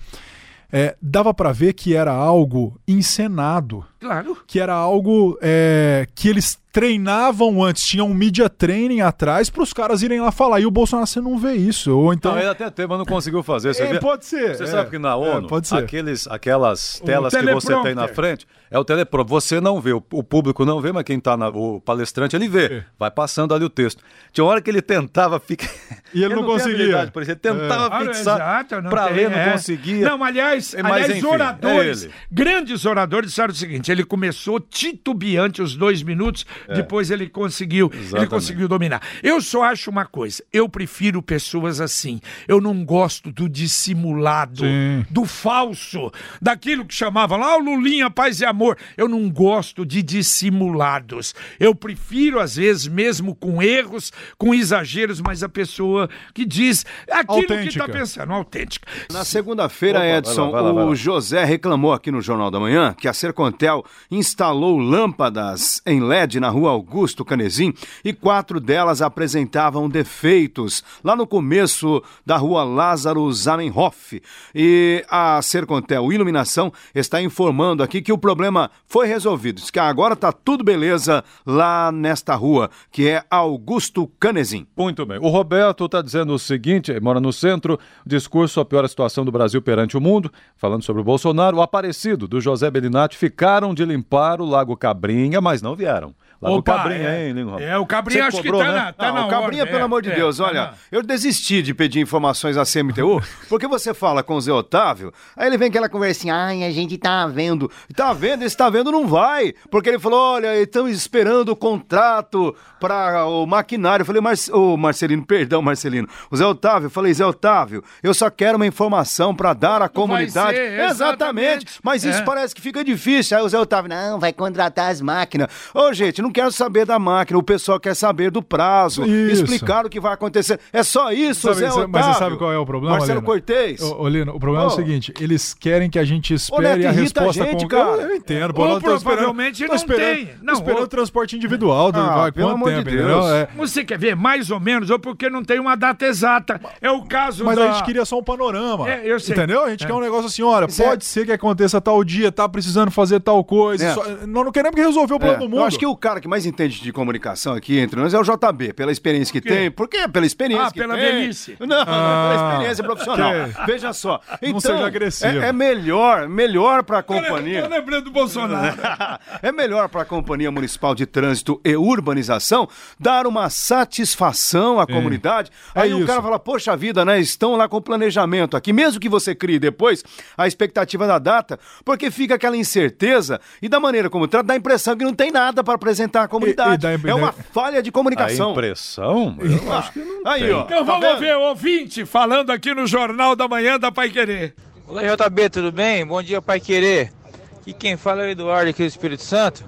é, 0.73 0.97
dava 1.01 1.33
para 1.33 1.53
ver 1.53 1.73
que 1.73 1.95
era 1.95 2.13
algo 2.13 2.79
encenado, 2.87 3.85
Claro. 4.01 4.37
que 4.47 4.61
era 4.61 4.75
algo 4.75 5.39
é, 5.43 6.07
que 6.15 6.29
eles 6.29 6.59
treinavam 6.71 7.65
antes, 7.65 7.85
tinha 7.85 8.05
um 8.05 8.15
media 8.15 8.49
training 8.49 9.01
atrás 9.01 9.51
para 9.51 9.63
os 9.63 9.73
caras 9.73 10.03
irem 10.03 10.21
lá 10.21 10.31
falar. 10.31 10.61
E 10.61 10.67
o 10.67 10.71
Bolsonaro, 10.71 11.07
você 11.09 11.21
não 11.21 11.37
vê 11.37 11.55
isso. 11.55 11.97
Ou 11.97 12.13
então. 12.13 12.33
Não, 12.33 12.39
ele 12.39 12.49
até 12.49 12.71
teve, 12.71 12.87
mas 12.89 12.99
não 12.99 13.05
conseguiu 13.07 13.43
fazer. 13.43 13.75
Você, 13.75 13.83
É, 13.83 13.99
pode 13.99 14.25
ser. 14.27 14.55
Você 14.57 14.63
é. 14.65 14.67
sabe 14.67 14.91
que 14.91 14.99
na 14.99 15.11
É, 15.11 15.15
ONU, 15.15 15.49
pode 15.49 15.67
ser. 15.67 15.77
aqueles, 15.77 16.29
aquelas 16.29 17.01
telas 17.05 17.35
que 17.35 17.43
você 17.53 17.83
tem 17.83 17.95
na 17.95 18.07
frente, 18.07 18.47
é 18.71 18.79
o 18.79 18.85
teleprompter. 18.85 19.29
Você 19.31 19.61
não 19.61 19.81
vê, 19.81 19.93
o, 19.93 20.03
o 20.13 20.23
público 20.23 20.65
não 20.65 20.81
vê, 20.81 20.93
mas 20.93 21.03
quem 21.05 21.19
tá 21.19 21.37
na, 21.37 21.49
o 21.49 21.81
palestrante, 21.81 22.37
ele 22.37 22.49
vê. 22.49 22.67
É. 22.67 22.85
Vai 22.99 23.11
passando 23.11 23.55
ali 23.55 23.65
o 23.65 23.71
texto. 23.71 24.03
Tinha 24.33 24.45
hora 24.45 24.61
que 24.61 24.71
ele 24.71 24.83
tentava 24.83 25.41
ficar... 25.41 25.69
E 26.15 26.25
ele 26.25 26.35
não 26.35 26.43
tem 26.43 26.53
conseguia. 26.53 27.11
Ele 27.15 27.35
tentava 27.37 27.95
Ah, 27.97 28.01
fixar 28.01 28.67
não 28.83 28.89
pra 28.89 29.09
tem, 29.09 29.17
ler, 29.17 29.31
não 29.31 29.39
é. 29.39 29.53
conseguia. 29.53 30.09
Não, 30.09 30.25
aliás, 30.25 30.75
Mas, 30.83 30.93
aliás 30.93 31.17
enfim, 31.17 31.27
oradores, 31.27 32.05
é 32.07 32.11
grandes 32.31 32.87
oradores 32.87 33.29
disseram 33.31 33.53
o 33.53 33.57
seguinte: 33.57 33.88
ele 33.93 34.05
começou 34.05 34.59
titubeante 34.61 35.61
os 35.63 35.75
dois 35.77 36.03
minutos, 36.03 36.45
depois 36.75 37.11
ele 37.11 37.29
conseguiu, 37.29 37.89
ele 37.93 37.99
É. 37.99 38.05
Exatamente. 38.05 38.31
conseguiu 38.31 38.69
dominar. 38.69 39.03
Eu 39.23 39.41
só 39.41 39.63
acho 39.65 39.91
uma 39.91 40.05
coisa: 40.07 40.43
eu 40.53 40.69
prefiro 40.69 41.23
pessoas 41.23 41.81
assim. 41.81 42.21
Eu 42.47 42.61
não 42.61 42.85
gosto 42.85 43.31
do 43.33 43.49
dissimulado, 43.49 44.61
Sim. 44.65 45.05
do 45.11 45.25
falso, 45.25 46.11
daquilo 46.41 46.85
que 46.85 46.95
chamavam 46.95 47.39
lá 47.39 47.57
o 47.57 47.61
Lulinha, 47.61 48.11
paz 48.11 48.41
e 48.41 48.45
amor. 48.45 48.77
Eu 48.97 49.09
não 49.09 49.29
gosto 49.31 49.85
de 49.85 50.03
dissimulados. 50.03 51.35
Eu 51.59 51.75
prefiro, 51.75 52.41
às 52.41 52.57
vezes, 52.57 52.87
mesmo 52.87 53.35
com 53.35 53.63
erros, 53.63 54.13
com 54.37 54.55
exageros, 54.55 55.21
mas 55.21 55.43
a 55.43 55.49
pessoa 55.49 56.09
que 56.35 56.45
diz 56.45 56.85
aquilo 57.11 57.47
que 57.47 57.53
Autêntica. 57.53 57.85
está 57.85 57.89
pensando, 57.89 58.33
autêntica. 58.33 58.87
Na 59.13 59.25
segunda-feira, 59.25 59.99
Opa, 59.99 60.05
vai 60.07 60.13
lá, 60.13 60.19
Edson, 60.19 60.51
vai 60.51 60.63
lá, 60.63 60.73
vai 60.73 60.85
lá. 60.85 60.91
o 60.91 60.95
José 60.95 61.45
reclamou 61.45 61.93
aqui 61.93 62.11
no 62.11 62.21
Jornal 62.21 62.51
da 62.51 62.61
Manhã 62.61 62.95
que 62.99 63.09
a 63.09 63.13
Sercontel 63.13 63.78
instalou 64.11 64.79
lâmpadas 64.79 65.81
em 65.87 66.01
LED 66.01 66.41
na 66.41 66.49
rua 66.49 66.71
Augusto 66.71 67.25
Canezin 67.25 67.73
e 68.05 68.13
quatro 68.13 68.61
delas 68.61 69.03
apresentavam 69.03 69.89
defeitos 69.89 70.83
lá 71.03 71.15
no 71.17 71.27
começo 71.27 72.03
da 72.25 72.37
rua 72.37 72.65
Lázaro 72.65 73.31
Zamenhof. 73.33 74.21
E 74.55 75.05
a 75.09 75.41
Sercontel 75.43 76.13
Iluminação 76.13 76.73
está 76.95 77.21
informando 77.21 77.83
aqui 77.83 78.03
que 78.03 78.13
o 78.13 78.19
problema 78.19 78.71
foi 78.87 79.07
resolvido. 79.07 79.63
Que 79.71 79.79
agora 79.79 80.15
está 80.15 80.33
tudo 80.33 80.65
beleza 80.65 81.25
lá 81.47 81.93
nesta 81.93 82.35
rua, 82.35 82.71
que 82.91 83.09
é 83.09 83.23
Augusto 83.31 84.07
Canezin. 84.19 84.67
Muito 84.77 85.05
bem. 85.05 85.19
O 85.19 85.29
Roberto 85.29 85.85
está 85.85 86.03
dizendo 86.03 86.35
o 86.35 86.39
seguinte, 86.39 86.99
mora 87.01 87.21
no 87.21 87.33
centro, 87.33 87.79
discurso 88.07 88.61
a 88.61 88.65
pior 88.65 88.87
situação 88.89 89.25
do 89.25 89.33
Brasil 89.33 89.61
perante 89.61 89.97
o 89.97 90.01
mundo, 90.01 90.31
falando 90.57 90.83
sobre 90.83 91.03
o 91.03 91.05
Bolsonaro. 91.05 91.59
O 91.59 91.63
Aparecido, 91.63 92.27
do 92.27 92.41
José 92.41 92.71
Belinati, 92.71 93.17
ficaram 93.17 93.68
de 93.75 93.85
limpar 93.85 94.41
o 94.41 94.47
Lago 94.47 94.77
Cabrinha, 94.77 95.41
mas 95.41 95.63
não 95.63 95.75
vieram. 95.75 96.15
Lago 96.41 96.59
Opa, 96.59 96.77
Cabrinha, 96.77 97.09
é, 97.09 97.27
hein, 97.27 97.33
Lingo? 97.33 97.59
É, 97.59 97.77
o 97.79 97.85
Cabrinha 97.85 98.23
Você 98.23 98.29
acho 98.29 98.37
cobrou, 98.39 98.61
que 98.61 98.67
tá 98.67 98.73
né? 98.73 98.79
na, 98.79 98.93
tá 98.93 99.07
Não, 99.09 99.15
na 99.15 99.27
o 99.27 99.29
Cabrinha, 99.31 99.67
pelo 99.67 99.79
é, 99.79 99.83
amor 99.83 100.03
de 100.03 100.11
é, 100.11 100.15
Deus, 100.15 100.37
tá 100.37 100.45
olha, 100.45 100.63
na- 100.63 100.75
eu 100.93 101.03
desisti 101.03 101.61
de 101.63 101.75
pedir 101.75 101.99
informações 102.01 102.57
à 102.57 102.65
CMTU, 102.65 103.21
porque 103.49 103.67
você 103.67 103.93
fala 103.93 104.23
com 104.23 104.35
o 104.35 104.41
Zé 104.41 104.53
Otávio, 104.53 105.13
aí 105.37 105.49
ele 105.49 105.59
vem 105.59 105.69
aquela 105.69 105.89
conversinha, 105.89 106.35
ai, 106.35 106.63
a 106.63 106.71
gente 106.71 106.97
tá 106.97 107.27
vendo. 107.27 107.69
Tá 107.97 108.13
vendo? 108.13 108.45
Esse 108.45 108.57
tá 108.57 108.71
vendo 108.71 108.93
não 108.93 109.09
vai, 109.09 109.53
porque 109.71 109.89
ele 109.89 109.99
falou, 109.99 110.35
olha, 110.35 110.55
estão 110.61 110.89
esperando 110.89 111.49
o 111.49 111.57
contrato 111.57 112.55
para 112.81 113.27
o 113.27 113.45
maquinário. 113.45 114.03
Eu 114.03 114.07
falei, 114.07 114.23
Mar... 114.23 114.35
ô 114.53 114.77
Marcelino, 114.77 115.27
perdão, 115.27 115.61
Marcelino. 115.61 116.07
O 116.31 116.37
Zé 116.37 116.47
Otávio, 116.47 116.87
eu 116.87 116.91
falei, 116.91 117.13
Zé 117.13 117.27
Otávio, 117.27 117.83
eu 118.03 118.15
só 118.15 118.31
quero 118.31 118.57
uma 118.57 118.67
informação 118.67 119.35
para 119.35 119.53
dar 119.55 119.83
à 119.83 119.89
comunidade. 119.89 120.57
ser, 120.57 120.81
exatamente. 120.89 121.67
Mas 121.83 122.05
isso 122.05 122.21
É. 122.21 122.25
parece 122.25 122.55
que 122.55 122.61
fica 122.61 122.85
difícil. 122.85 123.37
Aí 123.37 123.43
o 123.43 123.49
Zé 123.49 123.59
Otávio, 123.59 123.89
não, 123.89 124.21
vai 124.21 124.33
contratar 124.33 124.91
as 124.91 125.01
máquinas. 125.01 125.49
Ô, 125.75 125.93
gente, 125.93 126.23
não 126.23 126.28
quero 126.31 126.51
saber 126.53 126.85
da 126.87 126.99
máquina, 126.99 127.39
o 127.39 127.43
pessoal 127.43 127.79
quer 127.81 127.95
saber 127.95 128.31
do 128.31 128.43
prazo, 128.43 129.05
Isso. 129.05 129.45
explicar 129.45 129.87
o 129.87 129.89
que 129.91 130.01
vai 130.01 130.13
acontecer. 130.15 130.59
É 130.73 130.83
só 130.83 131.13
isso, 131.13 131.43
Sabe- 131.49 131.61
Zé 131.61 131.69
Otávio. 131.71 131.89
mas 131.89 132.07
você 132.07 132.19
sabe 132.19 132.37
qual 132.37 132.53
é 132.53 132.59
o 132.59 132.67
problema, 132.67 132.97
Marcelo 132.97 133.21
Lino? 133.21 133.27
Cortez. 133.27 133.81
Ô, 133.83 134.03
ô, 134.03 134.09
Lino, 134.09 134.35
o 134.35 134.39
problema 134.41 134.65
é 134.65 134.69
Ô. 134.69 134.73
o 134.73 134.75
seguinte: 134.75 135.13
eles 135.21 135.55
querem 135.55 135.89
que 135.91 135.99
a 135.99 136.05
gente 136.05 136.35
espere 136.35 136.63
Neto, 136.63 136.75
a 136.89 136.93
irrita 136.93 137.21
a 137.21 137.25
resposta 137.25 137.45
gente, 137.45 137.63
com 137.63 137.69
cara. 137.69 138.03
Eu 138.03 138.15
entendo, 138.17 138.55
pô, 138.55 138.63
Ou 138.63 138.69
eu 138.75 138.81
provavelmente 138.81 139.67
não 139.67 139.75
esperando, 139.75 139.99
tem. 140.17 140.31
Não, 140.43 140.55
esperando 140.55 140.83
o 140.85 140.89
transporte 140.89 141.37
individual. 141.37 141.93
Do, 141.93 141.99
Ah, 142.01 142.17
vai, 142.17 142.33
pelo 142.33 142.49
quanto 142.49 142.55
amor 142.57 142.69
tempo, 142.71 142.91
de? 142.91 142.99
É. 142.99 143.49
Você 143.57 143.85
quer 143.85 143.99
ver 143.99 144.15
mais 144.17 144.51
ou 144.51 144.61
menos, 144.61 144.91
ou 144.91 144.99
porque 144.99 145.29
não 145.31 145.43
tem 145.43 145.59
uma 145.59 145.77
data 145.77 146.05
exata. 146.07 146.61
É 146.81 146.91
o 146.91 147.03
caso 147.05 147.45
Mas 147.45 147.57
da... 147.57 147.71
a 147.71 147.73
gente 147.73 147.85
queria 147.85 148.05
só 148.05 148.19
um 148.19 148.23
panorama. 148.23 148.89
É, 148.89 149.03
eu 149.05 149.19
sei. 149.21 149.35
Entendeu? 149.35 149.65
A 149.65 149.71
gente 149.71 149.87
quer 149.87 149.93
um 149.93 150.01
negócio 150.01 150.27
assim, 150.27 150.43
olha, 150.43 150.67
Isso 150.67 150.83
é- 150.83 150.89
pode 150.89 151.05
ser 151.05 151.25
que 151.27 151.33
aconteça 151.33 151.81
tal 151.81 152.03
dia, 152.05 152.31
tá 152.33 152.49
precisando 152.49 152.91
fazer 152.91 153.21
tal 153.21 153.43
coisa. 153.45 153.85
É. 153.85 153.95
só- 153.95 154.05
nós 154.27 154.45
não 154.45 154.53
queremos 154.53 154.75
que 154.75 154.81
resolver 154.83 155.15
o 155.15 155.19
problema 155.19 155.37
É, 155.37 155.39
do 155.47 155.49
mundo. 155.49 155.61
eu 155.61 155.65
acho 155.65 155.79
que 155.79 155.87
o 155.87 155.97
cara 155.97 156.18
que 156.21 156.29
mais 156.29 156.47
entende 156.47 156.81
de 156.81 156.93
comunicação 156.93 157.55
aqui 157.55 157.79
entre 157.79 158.01
nós 158.01 158.13
é 158.15 158.19
o 158.19 158.23
JB, 158.23 158.73
pela 158.73 158.91
experiência 158.93 159.33
que 159.33 159.41
tem. 159.41 159.71
Por 159.71 159.89
quê? 159.89 160.09
Pela 160.09 160.27
experiência 160.27 160.67
Ah, 160.67 160.71
que 160.73 160.79
pela 160.81 160.95
tem. 160.97 161.05
velhice. 161.05 161.57
Não, 161.61 161.81
Ah, 161.81 162.29
pela 162.31 162.51
experiência 162.53 162.85
profissional. 162.85 163.31
ok. 163.31 163.55
Veja 163.67 163.93
só. 163.93 164.21
Então. 164.43 164.89
É, 165.23 165.49
é 165.49 165.53
melhor, 165.53 166.29
melhor 166.29 166.83
para 166.83 166.99
a 166.99 167.03
companhia. 167.03 167.63
Tô 167.63 167.69
lembrando 167.69 168.05
do 168.05 168.11
Bolsonaro. 168.11 168.77
é 169.43 169.53
melhor 169.53 169.89
para 169.89 170.03
a 170.03 170.05
Companhia 170.05 170.51
Municipal 170.51 170.95
de 170.95 171.07
Trânsito 171.07 171.61
e 171.65 171.77
Urbanização 171.77 172.69
dar 172.99 173.27
uma 173.27 173.49
satisfação 173.51 174.81
à 174.81 174.87
comunidade. 174.87 175.51
É 175.75 175.83
Aí 175.83 175.95
o 175.95 175.99
isso. 175.99 176.07
cara 176.07 176.23
fala, 176.23 176.39
poxa 176.39 176.77
vida, 176.77 177.05
né? 177.05 177.19
Estão 177.21 177.57
lá 177.57 177.69
com 177.69 177.81
planejamento 177.81 178.57
aqui, 178.57 178.73
mesmo 178.73 179.01
que 179.01 179.09
você 179.09 179.35
crie 179.35 179.59
depois 179.59 180.05
a 180.37 180.47
expectativa 180.47 181.07
da 181.07 181.19
data, 181.19 181.59
porque 181.85 182.11
fica 182.11 182.35
aquela 182.37 182.57
incerteza 182.57 183.41
e 183.61 183.69
da 183.69 183.79
maneira 183.81 184.09
como 184.09 184.27
trata, 184.29 184.47
dá 184.47 184.55
a 184.55 184.57
impressão 184.57 184.97
que 184.97 185.05
não 185.05 185.15
tem 185.15 185.31
nada 185.31 185.63
para 185.65 185.75
apresentar 185.75 186.08
à 186.17 186.29
comunidade. 186.29 186.75
e 186.87 186.99
dá- 186.99 187.09
é 187.11 187.15
uma 187.15 187.33
falha 187.33 187.83
de 187.83 187.91
A 187.91 187.93
comunicação. 187.93 188.53
impressão? 188.53 189.37
Eu 189.41 189.73
acho 189.73 189.93
que 189.93 189.99
não 190.01 190.27
Aí, 190.31 190.43
tem. 190.45 190.53
ó. 190.53 190.63
Então 190.63 190.79
tá 190.79 190.83
vamos 190.93 191.07
vendo? 191.09 191.19
ver 191.21 191.37
o 191.37 191.41
ouvinte 191.49 192.05
falando 192.07 192.51
aqui 192.51 192.75
no 192.75 192.87
Jornal 192.87 193.35
da 193.37 193.47
Manhã 193.49 193.79
da 193.79 193.91
Pai 193.93 194.09
Querer. 194.11 194.55
Olá 194.87 195.03
JB, 195.03 195.51
tudo 195.51 195.71
bem? 195.73 196.07
Bom 196.07 196.23
dia, 196.23 196.41
Pai 196.41 196.61
Querer. 196.61 197.13
Aqui 197.61 197.73
quem 197.73 197.97
fala 197.97 198.23
é 198.23 198.27
o 198.29 198.31
Eduardo 198.31 198.71
aqui 198.71 198.83
do 198.83 198.89
Espírito 198.89 199.23
Santo. 199.23 199.65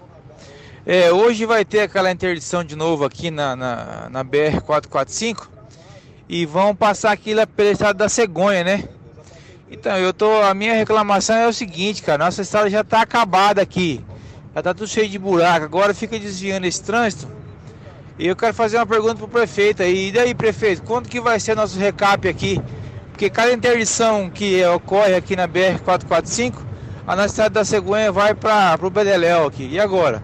É, 0.87 1.13
hoje 1.13 1.45
vai 1.45 1.65
ter 1.65 1.81
aquela 1.81 2.11
interdição 2.11 2.65
de 2.65 2.75
novo 2.75 3.05
aqui 3.05 3.31
na, 3.31 3.55
na, 3.55 4.09
na 4.11 4.25
BR-445 4.25 5.47
e 6.29 6.47
vão 6.47 6.75
passar 6.75 7.13
aquilo 7.13 7.47
pela 7.49 7.71
estrada 7.71 7.95
da 7.99 8.09
Cegonha, 8.09 8.65
né? 8.65 8.85
Então, 9.71 9.97
eu 9.99 10.13
tô. 10.13 10.41
A 10.43 10.53
minha 10.55 10.75
reclamação 10.75 11.37
é 11.37 11.47
o 11.47 11.53
seguinte, 11.53 12.03
cara, 12.03 12.25
nossa 12.25 12.43
estrada 12.43 12.69
já 12.71 12.83
tá 12.83 13.03
acabada 13.03 13.61
aqui. 13.63 14.01
Já 14.55 14.63
tá 14.63 14.75
tudo 14.75 14.89
cheio 14.89 15.09
de 15.09 15.19
buraco, 15.19 15.65
agora 15.65 15.95
fica 15.95 16.19
desviando 16.19 16.67
esse 16.67 16.83
trânsito. 16.83 17.29
E 18.19 18.27
eu 18.27 18.37
quero 18.37 18.53
fazer 18.53 18.77
uma 18.77 18.87
pergunta 18.87 19.15
pro 19.15 19.29
prefeito 19.29 19.83
aí. 19.83 20.09
E 20.09 20.13
daí, 20.13 20.35
prefeito, 20.35 20.83
quando 20.83 21.09
que 21.09 21.21
vai 21.21 21.41
ser 21.41 21.57
nosso 21.57 21.79
recap 21.79 22.29
aqui? 22.29 22.61
Porque 23.13 23.31
cada 23.31 23.53
interdição 23.53 24.29
que 24.29 24.65
ocorre 24.67 25.15
aqui 25.15 25.37
na 25.37 25.47
BR-445, 25.47 26.55
a 27.07 27.17
nossa 27.17 27.29
estrada 27.29 27.51
da 27.51 27.65
Cegonha 27.65 28.13
vai 28.13 28.35
para 28.35 28.79
o 28.87 28.91
Bedeléu 28.91 29.47
aqui. 29.47 29.69
E 29.71 29.81
agora? 29.81 30.23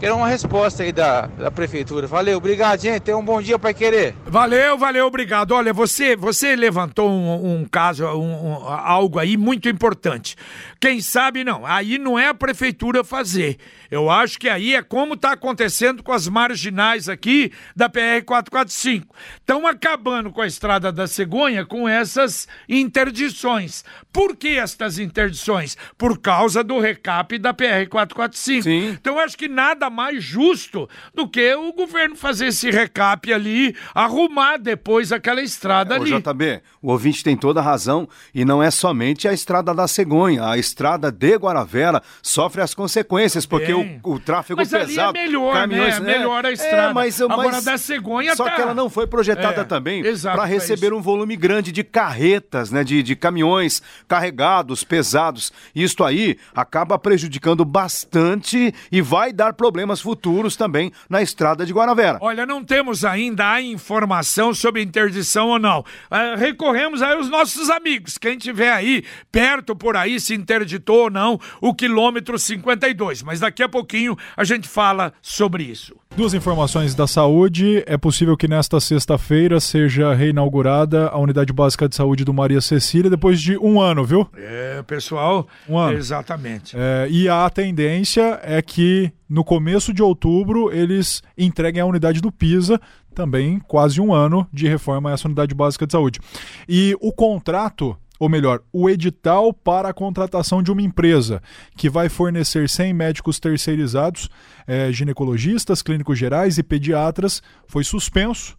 Quero 0.00 0.16
uma 0.16 0.28
resposta 0.28 0.82
aí 0.82 0.92
da, 0.92 1.22
da 1.26 1.50
prefeitura. 1.50 2.06
Valeu, 2.06 2.36
obrigado, 2.36 2.80
gente. 2.80 3.00
Tenha 3.00 3.16
um 3.16 3.24
bom 3.24 3.40
dia 3.40 3.58
para 3.58 3.72
querer. 3.72 4.14
Valeu, 4.26 4.76
valeu, 4.76 5.06
obrigado. 5.06 5.52
Olha, 5.52 5.72
você, 5.72 6.16
você 6.16 6.56
levantou 6.56 7.08
um, 7.08 7.60
um 7.60 7.64
caso, 7.64 8.04
um, 8.06 8.48
um, 8.48 8.68
algo 8.68 9.18
aí 9.18 9.36
muito 9.36 9.68
importante. 9.68 10.36
Quem 10.84 11.00
sabe 11.00 11.44
não, 11.44 11.64
aí 11.64 11.96
não 11.96 12.18
é 12.18 12.28
a 12.28 12.34
prefeitura 12.34 13.02
fazer. 13.02 13.56
Eu 13.90 14.10
acho 14.10 14.38
que 14.38 14.50
aí 14.50 14.74
é 14.74 14.82
como 14.82 15.14
está 15.14 15.32
acontecendo 15.32 16.02
com 16.02 16.12
as 16.12 16.28
marginais 16.28 17.08
aqui 17.08 17.50
da 17.74 17.88
PR-445. 17.88 19.04
Estão 19.36 19.66
acabando 19.66 20.30
com 20.30 20.42
a 20.42 20.46
estrada 20.46 20.92
da 20.92 21.06
Cegonha 21.06 21.64
com 21.64 21.88
essas 21.88 22.46
interdições. 22.68 23.82
Por 24.12 24.36
que 24.36 24.58
estas 24.58 24.98
interdições? 24.98 25.74
Por 25.96 26.18
causa 26.18 26.62
do 26.62 26.78
recap 26.78 27.38
da 27.38 27.54
PR-445. 27.54 28.66
Então 29.00 29.14
eu 29.14 29.20
acho 29.20 29.38
que 29.38 29.48
nada 29.48 29.88
mais 29.88 30.22
justo 30.22 30.86
do 31.14 31.26
que 31.26 31.54
o 31.54 31.72
governo 31.72 32.14
fazer 32.14 32.48
esse 32.48 32.70
recap 32.70 33.32
ali, 33.32 33.74
arrumar 33.94 34.58
depois 34.58 35.12
aquela 35.12 35.40
estrada 35.40 35.94
é, 35.94 35.96
ali. 35.98 36.12
O 36.12 36.20
JB, 36.20 36.60
o 36.82 36.90
ouvinte 36.90 37.24
tem 37.24 37.38
toda 37.38 37.60
a 37.60 37.62
razão 37.62 38.06
e 38.34 38.44
não 38.44 38.62
é 38.62 38.70
somente 38.70 39.26
a 39.26 39.32
estrada 39.32 39.72
da 39.72 39.88
Cegonha, 39.88 40.46
a 40.46 40.58
estrada 40.58 40.73
de 41.12 41.36
Guaravera 41.36 42.02
sofre 42.22 42.62
as 42.62 42.74
consequências, 42.74 43.46
porque 43.46 43.72
o, 43.72 44.00
o, 44.02 44.18
tráfego 44.18 44.60
mas 44.60 44.70
pesado. 44.70 45.16
Ali 45.16 45.18
é 45.18 45.22
melhor, 45.26 45.54
caminhões, 45.54 46.00
né? 46.00 46.14
É 46.14 46.18
melhor 46.18 46.46
a 46.46 46.52
estrada. 46.52 46.90
É, 46.90 46.92
mas, 46.92 47.20
Agora 47.20 47.52
mas, 47.52 47.64
da 47.64 47.78
cegonha 47.78 48.36
Só 48.36 48.44
tá... 48.44 48.50
que 48.52 48.60
ela 48.60 48.74
não 48.74 48.90
foi 48.90 49.06
projetada 49.06 49.62
é, 49.62 49.64
também 49.64 50.02
para 50.20 50.44
receber 50.44 50.92
um 50.92 51.00
volume 51.00 51.36
grande 51.36 51.72
de 51.72 51.84
carretas, 51.84 52.70
né? 52.70 52.84
De, 52.84 53.02
de 53.02 53.16
caminhões 53.16 53.82
carregados, 54.08 54.84
pesados. 54.84 55.52
Isto 55.74 56.04
aí 56.04 56.36
acaba 56.54 56.98
prejudicando 56.98 57.64
bastante 57.64 58.74
e 58.90 59.00
vai 59.00 59.32
dar 59.32 59.52
problemas 59.54 60.00
futuros 60.00 60.56
também 60.56 60.92
na 61.08 61.22
estrada 61.22 61.64
de 61.64 61.72
Guaravera. 61.72 62.18
Olha, 62.20 62.46
não 62.46 62.64
temos 62.64 63.04
ainda 63.04 63.52
a 63.52 63.62
informação 63.62 64.52
sobre 64.54 64.82
interdição 64.82 65.48
ou 65.48 65.58
não. 65.58 65.80
Uh, 65.80 66.38
recorremos 66.38 67.02
aí 67.02 67.14
aos 67.14 67.28
nossos 67.28 67.70
amigos. 67.70 68.18
Quem 68.18 68.36
tiver 68.36 68.72
aí 68.72 69.04
perto 69.30 69.74
por 69.76 69.96
aí 69.96 70.18
se 70.20 70.34
interditou 70.64 71.04
ou 71.04 71.10
não 71.10 71.38
o 71.60 71.74
quilômetro 71.74 72.38
52. 72.38 73.22
Mas 73.22 73.40
daqui 73.40 73.62
a 73.62 73.68
pouquinho 73.68 74.16
a 74.36 74.42
gente 74.42 74.66
fala 74.66 75.12
sobre 75.20 75.62
isso. 75.62 75.94
Duas 76.16 76.32
informações 76.32 76.94
da 76.94 77.06
saúde. 77.06 77.82
É 77.86 77.96
possível 77.96 78.36
que 78.36 78.48
nesta 78.48 78.80
sexta-feira 78.80 79.60
seja 79.60 80.14
reinaugurada 80.14 81.08
a 81.08 81.18
unidade 81.18 81.52
básica 81.52 81.88
de 81.88 81.94
saúde 81.94 82.24
do 82.24 82.32
Maria 82.32 82.60
Cecília 82.60 83.10
depois 83.10 83.40
de 83.40 83.58
um 83.58 83.80
ano, 83.80 84.04
viu? 84.04 84.26
É, 84.36 84.82
pessoal. 84.82 85.46
Um 85.68 85.76
ano. 85.76 85.98
Exatamente. 85.98 86.76
É, 86.76 87.06
e 87.10 87.28
a 87.28 87.48
tendência 87.50 88.40
é 88.42 88.62
que 88.62 89.12
no 89.28 89.44
começo 89.44 89.92
de 89.92 90.02
outubro 90.02 90.72
eles 90.72 91.22
entreguem 91.36 91.82
a 91.82 91.86
unidade 91.86 92.20
do 92.20 92.30
PISA, 92.30 92.80
também 93.14 93.58
quase 93.58 94.00
um 94.00 94.12
ano 94.12 94.46
de 94.52 94.68
reforma 94.68 95.10
a 95.10 95.12
essa 95.14 95.26
unidade 95.26 95.54
básica 95.54 95.86
de 95.86 95.92
saúde. 95.92 96.20
E 96.68 96.96
o 97.00 97.12
contrato 97.12 97.96
ou 98.18 98.28
melhor, 98.28 98.62
o 98.72 98.88
edital 98.88 99.52
para 99.52 99.88
a 99.88 99.94
contratação 99.94 100.62
de 100.62 100.70
uma 100.70 100.82
empresa 100.82 101.42
que 101.76 101.90
vai 101.90 102.08
fornecer 102.08 102.68
100 102.68 102.92
médicos 102.94 103.40
terceirizados, 103.40 104.28
é, 104.66 104.92
ginecologistas, 104.92 105.82
clínicos 105.82 106.18
gerais 106.18 106.56
e 106.56 106.62
pediatras, 106.62 107.42
foi 107.66 107.82
suspenso 107.82 108.56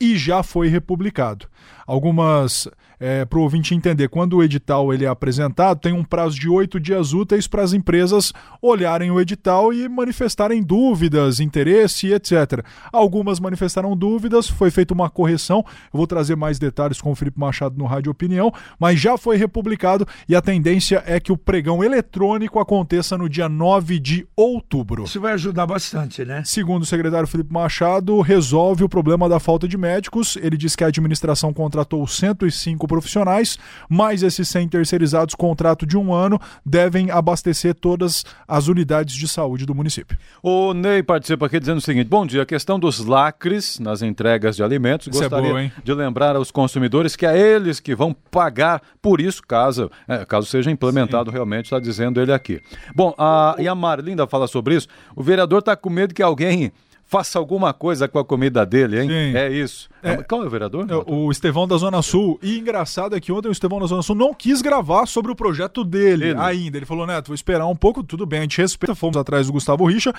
e 0.00 0.16
já 0.16 0.42
foi 0.42 0.68
republicado. 0.68 1.46
Algumas 1.86 2.68
é, 3.02 3.24
para 3.24 3.36
o 3.36 3.42
ouvinte 3.42 3.74
entender, 3.74 4.08
quando 4.08 4.36
o 4.36 4.44
edital 4.44 4.94
ele 4.94 5.04
é 5.04 5.08
apresentado, 5.08 5.80
tem 5.80 5.92
um 5.92 6.04
prazo 6.04 6.38
de 6.38 6.48
oito 6.48 6.78
dias 6.78 7.12
úteis 7.12 7.48
para 7.48 7.60
as 7.60 7.72
empresas 7.72 8.32
olharem 8.62 9.10
o 9.10 9.20
edital 9.20 9.74
e 9.74 9.88
manifestarem 9.88 10.62
dúvidas, 10.62 11.40
interesse, 11.40 12.12
etc. 12.12 12.64
Algumas 12.92 13.40
manifestaram 13.40 13.96
dúvidas, 13.96 14.48
foi 14.48 14.70
feita 14.70 14.94
uma 14.94 15.10
correção. 15.10 15.64
Eu 15.92 15.98
vou 15.98 16.06
trazer 16.06 16.36
mais 16.36 16.60
detalhes 16.60 17.00
com 17.00 17.10
o 17.10 17.14
Felipe 17.16 17.40
Machado 17.40 17.76
no 17.76 17.86
Rádio 17.86 18.12
Opinião, 18.12 18.52
mas 18.78 19.00
já 19.00 19.18
foi 19.18 19.36
republicado 19.36 20.06
e 20.28 20.36
a 20.36 20.40
tendência 20.40 21.02
é 21.04 21.18
que 21.18 21.32
o 21.32 21.36
pregão 21.36 21.82
eletrônico 21.82 22.60
aconteça 22.60 23.18
no 23.18 23.28
dia 23.28 23.48
9 23.48 23.98
de 23.98 24.24
outubro. 24.36 25.02
Isso 25.02 25.20
vai 25.20 25.32
ajudar 25.32 25.66
bastante, 25.66 26.24
né? 26.24 26.44
Segundo 26.44 26.82
o 26.82 26.86
secretário 26.86 27.26
Felipe 27.26 27.52
Machado, 27.52 28.20
resolve 28.20 28.84
o 28.84 28.88
problema 28.88 29.28
da 29.28 29.40
falta 29.40 29.66
de 29.66 29.76
médicos. 29.76 30.38
Ele 30.40 30.56
diz 30.56 30.76
que 30.76 30.84
a 30.84 30.86
administração 30.86 31.52
contratou 31.52 32.06
105 32.06 32.91
profissionais, 32.92 33.58
mais 33.88 34.22
esses 34.22 34.46
100 34.50 34.68
terceirizados, 34.68 35.34
contrato 35.34 35.86
de 35.86 35.96
um 35.96 36.12
ano, 36.12 36.38
devem 36.64 37.10
abastecer 37.10 37.74
todas 37.74 38.22
as 38.46 38.68
unidades 38.68 39.14
de 39.14 39.26
saúde 39.26 39.64
do 39.64 39.74
município. 39.74 40.18
O 40.42 40.74
Ney 40.74 41.02
participa 41.02 41.46
aqui 41.46 41.58
dizendo 41.58 41.78
o 41.78 41.80
seguinte: 41.80 42.06
bom 42.08 42.26
dia, 42.26 42.42
a 42.42 42.46
questão 42.46 42.78
dos 42.78 43.02
lacres 43.02 43.78
nas 43.78 44.02
entregas 44.02 44.56
de 44.56 44.62
alimentos. 44.62 45.06
Isso 45.06 45.18
gostaria 45.18 45.48
é 45.48 45.52
boa, 45.52 45.72
de 45.82 45.94
lembrar 45.94 46.36
aos 46.36 46.50
consumidores 46.50 47.16
que 47.16 47.24
é 47.24 47.38
eles 47.38 47.80
que 47.80 47.94
vão 47.94 48.14
pagar 48.30 48.82
por 49.00 49.22
isso, 49.22 49.42
caso, 49.42 49.90
é, 50.06 50.26
caso 50.26 50.46
seja 50.46 50.70
implementado 50.70 51.30
Sim. 51.30 51.34
realmente, 51.34 51.64
está 51.64 51.80
dizendo 51.80 52.20
ele 52.20 52.32
aqui. 52.32 52.60
Bom, 52.94 53.14
a, 53.16 53.56
e 53.58 53.66
a 53.66 53.74
Marlinda 53.74 54.26
fala 54.26 54.46
sobre 54.46 54.76
isso. 54.76 54.86
O 55.16 55.22
vereador 55.22 55.60
está 55.60 55.74
com 55.74 55.88
medo 55.88 56.12
que 56.12 56.22
alguém 56.22 56.70
faça 57.12 57.38
alguma 57.38 57.74
coisa 57.74 58.08
com 58.08 58.18
a 58.18 58.24
comida 58.24 58.64
dele, 58.64 59.02
hein? 59.02 59.06
Sim. 59.06 59.36
É 59.36 59.52
isso. 59.52 59.86
É, 60.02 60.16
Qual 60.22 60.42
é 60.42 60.46
o 60.46 60.48
vereador? 60.48 60.86
É, 60.88 60.94
o 61.06 61.30
Estevão 61.30 61.68
da 61.68 61.76
Zona 61.76 62.00
Sul. 62.00 62.40
E 62.42 62.58
engraçado 62.58 63.14
é 63.14 63.20
que 63.20 63.30
ontem 63.30 63.48
o 63.48 63.52
Estevão 63.52 63.78
da 63.78 63.84
Zona 63.84 64.00
Sul 64.00 64.16
não 64.16 64.32
quis 64.32 64.62
gravar 64.62 65.04
sobre 65.04 65.30
o 65.30 65.36
projeto 65.36 65.84
dele 65.84 66.28
Ele. 66.28 66.40
ainda. 66.40 66.78
Ele 66.78 66.86
falou, 66.86 67.06
Neto, 67.06 67.26
vou 67.26 67.34
esperar 67.34 67.66
um 67.66 67.76
pouco, 67.76 68.02
tudo 68.02 68.24
bem, 68.24 68.38
a 68.38 68.42
gente 68.44 68.56
respeita, 68.56 68.94
fomos 68.94 69.18
atrás 69.18 69.46
do 69.46 69.52
Gustavo 69.52 69.84
Richa. 69.84 70.10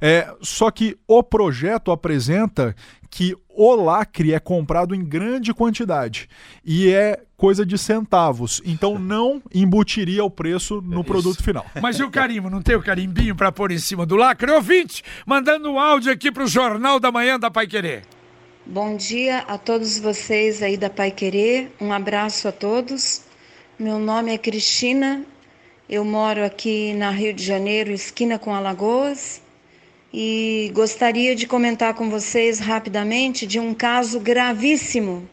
É, 0.00 0.32
só 0.40 0.70
que 0.70 0.96
o 1.08 1.20
projeto 1.20 1.90
apresenta 1.90 2.76
que 3.10 3.36
o 3.48 3.74
lacre 3.74 4.34
é 4.34 4.38
comprado 4.38 4.94
em 4.94 5.04
grande 5.04 5.54
quantidade 5.54 6.28
e 6.64 6.90
é 6.90 7.22
coisa 7.36 7.64
de 7.64 7.78
centavos, 7.78 8.60
então 8.64 8.98
não 9.00 9.42
embutiria 9.54 10.24
o 10.24 10.30
preço 10.30 10.80
no 10.82 11.00
é 11.00 11.04
produto 11.04 11.42
final. 11.42 11.64
Mas 11.80 11.98
e 11.98 12.02
o 12.02 12.10
carimbo? 12.10 12.50
Não 12.50 12.62
tem 12.62 12.76
o 12.76 12.82
carimbinho 12.82 13.34
para 13.34 13.52
pôr 13.52 13.70
em 13.70 13.78
cima 13.78 14.04
do 14.04 14.16
lacre? 14.16 14.50
Ouvinte, 14.50 15.02
mandando 15.24 15.70
um 15.70 15.78
áudio 15.78 16.12
aqui 16.12 16.30
para 16.30 16.44
o 16.44 16.48
Jornal 16.48 17.00
da 17.00 17.10
Manhã 17.10 17.38
da 17.38 17.50
Pai 17.50 17.66
Querer. 17.66 18.04
Bom 18.64 18.96
dia 18.96 19.38
a 19.46 19.56
todos 19.56 19.98
vocês 19.98 20.62
aí 20.62 20.76
da 20.76 20.90
Pai 20.90 21.10
Querer, 21.10 21.72
um 21.80 21.92
abraço 21.92 22.48
a 22.48 22.52
todos. 22.52 23.22
Meu 23.78 23.98
nome 23.98 24.32
é 24.32 24.38
Cristina, 24.38 25.24
eu 25.88 26.04
moro 26.04 26.44
aqui 26.44 26.92
na 26.94 27.10
Rio 27.10 27.32
de 27.32 27.44
Janeiro, 27.44 27.92
esquina 27.92 28.38
com 28.38 28.54
Alagoas 28.54 29.40
e 30.12 30.70
gostaria 30.72 31.34
de 31.34 31.46
comentar 31.46 31.94
com 31.94 32.08
vocês 32.08 32.58
rapidamente 32.58 33.46
de 33.46 33.58
um 33.58 33.74
caso 33.74 34.20
gravíssimo, 34.20 35.28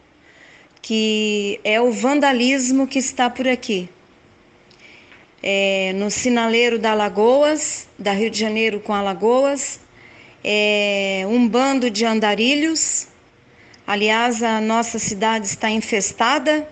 que 0.82 1.60
é 1.64 1.80
o 1.80 1.90
vandalismo 1.90 2.86
que 2.86 2.98
está 2.98 3.30
por 3.30 3.48
aqui. 3.48 3.88
É, 5.42 5.92
no 5.94 6.10
sinaleiro 6.10 6.78
da 6.78 6.92
Alagoas, 6.92 7.86
da 7.98 8.12
Rio 8.12 8.30
de 8.30 8.38
Janeiro 8.38 8.80
com 8.80 8.94
Alagoas, 8.94 9.80
é 10.42 11.24
um 11.26 11.48
bando 11.48 11.90
de 11.90 12.04
andarilhos. 12.04 13.08
Aliás, 13.86 14.42
a 14.42 14.60
nossa 14.60 14.98
cidade 14.98 15.46
está 15.46 15.70
infestada 15.70 16.68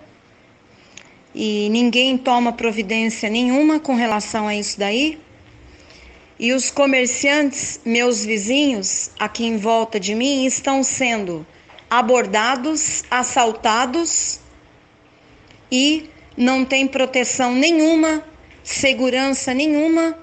e 1.33 1.67
ninguém 1.69 2.17
toma 2.17 2.53
providência 2.53 3.29
nenhuma 3.29 3.79
com 3.79 3.95
relação 3.95 4.47
a 4.47 4.55
isso 4.55 4.77
daí. 4.77 5.19
E 6.39 6.51
os 6.51 6.71
comerciantes, 6.71 7.79
meus 7.85 8.25
vizinhos, 8.25 9.11
aqui 9.19 9.45
em 9.45 9.57
volta 9.57 9.99
de 9.99 10.15
mim, 10.15 10.45
estão 10.45 10.83
sendo 10.83 11.45
abordados, 11.89 13.03
assaltados 13.09 14.39
e 15.71 16.09
não 16.35 16.65
tem 16.65 16.87
proteção 16.87 17.53
nenhuma, 17.53 18.25
segurança 18.63 19.53
nenhuma. 19.53 20.17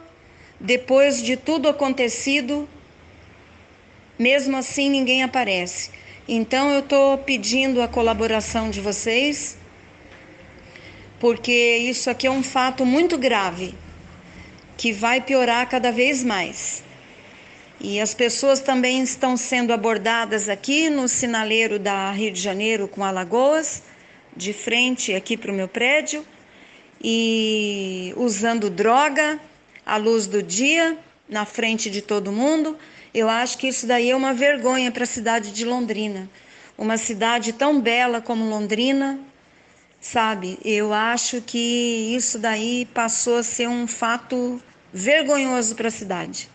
Depois 0.58 1.22
de 1.22 1.36
tudo 1.36 1.68
acontecido, 1.68 2.68
mesmo 4.18 4.56
assim 4.56 4.90
ninguém 4.90 5.22
aparece. 5.22 5.90
Então 6.26 6.72
eu 6.72 6.80
estou 6.80 7.18
pedindo 7.18 7.80
a 7.80 7.88
colaboração 7.88 8.68
de 8.68 8.80
vocês, 8.80 9.56
porque 11.20 11.76
isso 11.76 12.10
aqui 12.10 12.26
é 12.26 12.30
um 12.30 12.42
fato 12.42 12.84
muito 12.84 13.16
grave 13.16 13.74
que 14.80 14.92
vai 14.94 15.20
piorar 15.20 15.68
cada 15.68 15.92
vez 15.92 16.25
mais. 16.25 16.82
E 17.78 18.00
as 18.00 18.14
pessoas 18.14 18.60
também 18.60 19.02
estão 19.02 19.37
sendo 19.37 19.75
abordadas 19.75 20.49
aqui 20.49 20.88
no 20.88 21.06
sinaleiro 21.06 21.78
da 21.78 22.10
Rio 22.12 22.32
de 22.32 22.40
Janeiro 22.40 22.88
com 22.88 23.04
Alagoas, 23.04 23.82
de 24.34 24.54
frente 24.54 25.14
aqui 25.14 25.37
para 25.37 25.52
o 25.52 25.54
meu 25.54 25.68
prédio, 25.68 26.25
e 26.99 28.14
usando 28.16 28.70
droga 28.70 29.38
à 29.84 29.99
luz 29.99 30.26
do 30.26 30.42
dia, 30.42 30.96
na 31.28 31.44
frente 31.44 31.90
de 31.90 32.00
todo 32.00 32.32
mundo. 32.32 32.78
Eu 33.12 33.28
acho 33.28 33.58
que 33.58 33.68
isso 33.68 33.87
daí 33.87 34.10
é 34.10 34.16
uma 34.16 34.32
vergonha 34.32 34.90
para 34.90 35.04
a 35.04 35.06
cidade 35.06 35.52
de 35.52 35.66
Londrina. 35.66 36.26
Uma 36.78 36.96
cidade 36.96 37.52
tão 37.52 37.78
bela 37.78 38.22
como 38.22 38.49
Londrina, 38.49 39.20
Sabe, 40.00 40.58
eu 40.64 40.94
acho 40.94 41.42
que 41.42 42.14
isso 42.16 42.38
daí 42.38 42.87
passou 42.87 43.37
a 43.37 43.42
ser 43.42 43.68
um 43.68 43.87
fato 43.87 44.58
vergonhoso 44.92 45.75
para 45.75 45.88
a 45.88 45.90
cidade. 45.90 46.49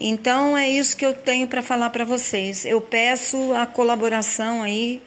Então 0.00 0.56
é 0.56 0.68
isso 0.68 0.96
que 0.96 1.06
eu 1.06 1.14
tenho 1.14 1.46
para 1.46 1.62
falar 1.62 1.90
para 1.90 2.04
vocês. 2.04 2.64
Eu 2.64 2.80
peço 2.80 3.54
a 3.54 3.66
colaboração 3.66 4.62
aí 4.62 5.02